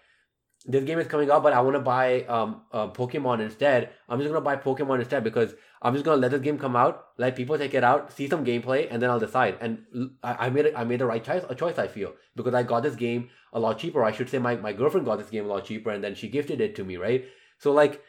[0.65, 3.91] this game is coming out, but I want to buy um uh, Pokemon instead.
[4.09, 7.05] I'm just gonna buy Pokemon instead because I'm just gonna let this game come out,
[7.17, 9.57] let people take it out, see some gameplay, and then I'll decide.
[9.61, 9.85] And
[10.21, 10.73] I, I made.
[10.75, 11.45] I made the right choice.
[11.47, 14.03] A choice I feel because I got this game a lot cheaper.
[14.03, 16.27] I should say my my girlfriend got this game a lot cheaper, and then she
[16.27, 17.23] gifted it to me, right?
[17.59, 18.03] So like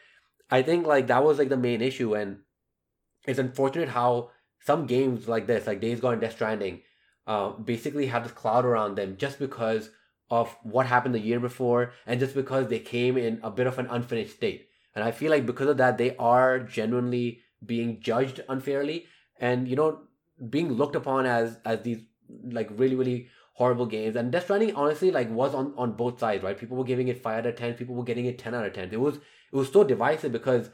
[0.49, 2.39] I think like that was like the main issue and
[3.25, 4.31] it's unfortunate how
[4.63, 6.81] some games like this, like Days Gone and Death Stranding,
[7.27, 9.89] uh, basically have this cloud around them just because
[10.29, 13.79] of what happened the year before and just because they came in a bit of
[13.79, 14.67] an unfinished state.
[14.95, 19.05] And I feel like because of that, they are genuinely being judged unfairly
[19.39, 20.01] and, you know,
[20.49, 21.99] being looked upon as as these
[22.43, 24.15] like really, really horrible games.
[24.15, 26.57] And Death Stranding honestly like was on, on both sides, right?
[26.57, 28.73] People were giving it five out of ten, people were getting it ten out of
[28.73, 28.89] ten.
[28.91, 29.19] It was
[29.51, 30.69] it was so divisive because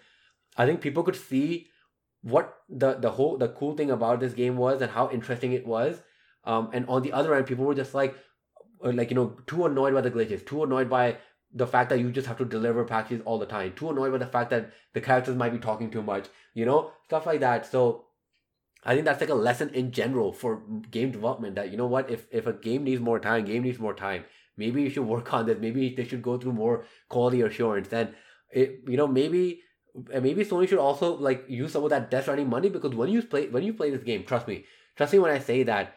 [0.55, 1.67] I think people could see
[2.21, 5.65] what the the whole the cool thing about this game was and how interesting it
[5.65, 6.01] was.
[6.43, 8.15] Um, and on the other end, people were just like,
[8.83, 11.17] uh, like you know, too annoyed by the glitches, too annoyed by
[11.53, 14.17] the fact that you just have to deliver patches all the time, too annoyed by
[14.17, 17.65] the fact that the characters might be talking too much, you know, stuff like that.
[17.65, 18.05] So
[18.83, 20.61] I think that's like a lesson in general for
[20.91, 23.79] game development that you know what if if a game needs more time, game needs
[23.79, 24.25] more time.
[24.55, 25.59] Maybe you should work on this.
[25.59, 27.93] Maybe they should go through more quality assurance.
[27.93, 28.15] And
[28.51, 29.61] it, you know, maybe
[30.21, 33.21] maybe Sony should also like use some of that Death Stranding money because when you
[33.23, 35.95] play when you play this game, trust me, trust me when I say that,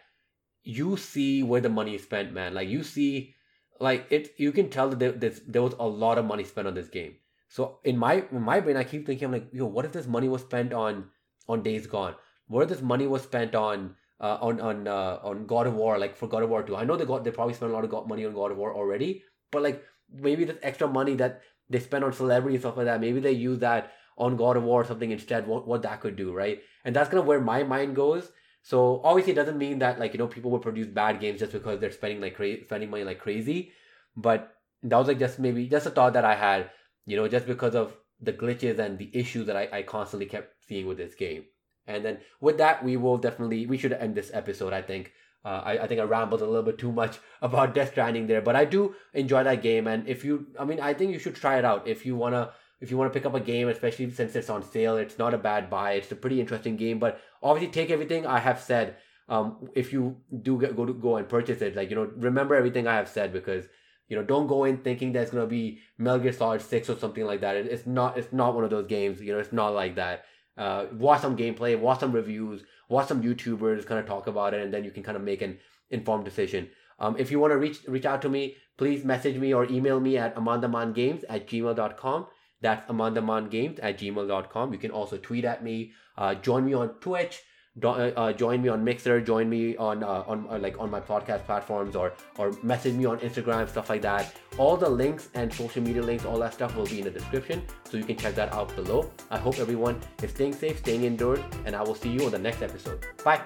[0.63, 2.55] you see where the money is spent, man.
[2.55, 3.35] Like you see,
[3.79, 6.75] like it, you can tell that there, there was a lot of money spent on
[6.75, 7.17] this game.
[7.49, 10.07] So in my in my brain, I keep thinking, I'm like, yo, what if this
[10.07, 11.07] money was spent on
[11.49, 12.15] on Days Gone?
[12.47, 15.99] What if this money was spent on uh, on on uh, on God of War,
[15.99, 16.77] like for God of War 2?
[16.77, 18.75] I know they got they probably spent a lot of money on God of War
[18.75, 19.83] already, but like
[20.13, 23.01] maybe this extra money that they spend on celebrity stuff like that.
[23.01, 25.47] Maybe they use that on God of War or something instead.
[25.47, 26.61] What what that could do, right?
[26.85, 28.31] And that's kind of where my mind goes.
[28.63, 31.53] So obviously, it doesn't mean that like you know people will produce bad games just
[31.53, 33.73] because they're spending like crazy, spending money like crazy.
[34.17, 34.53] But
[34.83, 36.71] that was like just maybe just a thought that I had,
[37.07, 40.55] you know, just because of the glitches and the issues that I, I constantly kept
[40.67, 41.45] seeing with this game.
[41.87, 44.73] And then with that, we will definitely we should end this episode.
[44.73, 45.13] I think
[45.45, 48.43] uh, I, I think I rambled a little bit too much about Death Stranding there,
[48.43, 49.87] but I do enjoy that game.
[49.87, 52.53] And if you, I mean, I think you should try it out if you wanna
[52.81, 54.97] if you want to pick up a game, especially since it's on sale.
[54.97, 55.93] It's not a bad buy.
[55.93, 58.97] It's a pretty interesting game, but obviously take everything I have said.
[59.29, 62.55] Um, if you do get, go to go and purchase it, like you know, remember
[62.55, 63.67] everything I have said because
[64.09, 67.25] you know, don't go in thinking there's gonna be Metal Gear Solid Six or something
[67.25, 67.57] like that.
[67.57, 68.19] It, it's not.
[68.19, 69.21] It's not one of those games.
[69.21, 70.25] You know, it's not like that.
[70.59, 74.61] Uh, watch some gameplay, watch some reviews, watch some YouTubers kind of talk about it,
[74.61, 75.59] and then you can kind of make an
[75.89, 76.69] informed decision.
[76.99, 79.99] Um, if you want to reach reach out to me, please message me or email
[79.99, 82.27] me at amandamangames at gmail.com.
[82.61, 84.73] That's amandamangames at gmail.com.
[84.75, 85.93] You can also tweet at me.
[86.19, 87.41] Uh, join me on Twitch.
[87.85, 91.01] Uh, uh, join me on Mixer, join me on uh, on uh, like on my
[91.01, 94.35] podcast platforms, or or message me on Instagram, stuff like that.
[94.59, 97.63] All the links and social media links, all that stuff will be in the description,
[97.89, 99.11] so you can check that out below.
[99.31, 102.39] I hope everyone is staying safe, staying indoors, and I will see you on the
[102.39, 103.07] next episode.
[103.25, 103.43] Bye.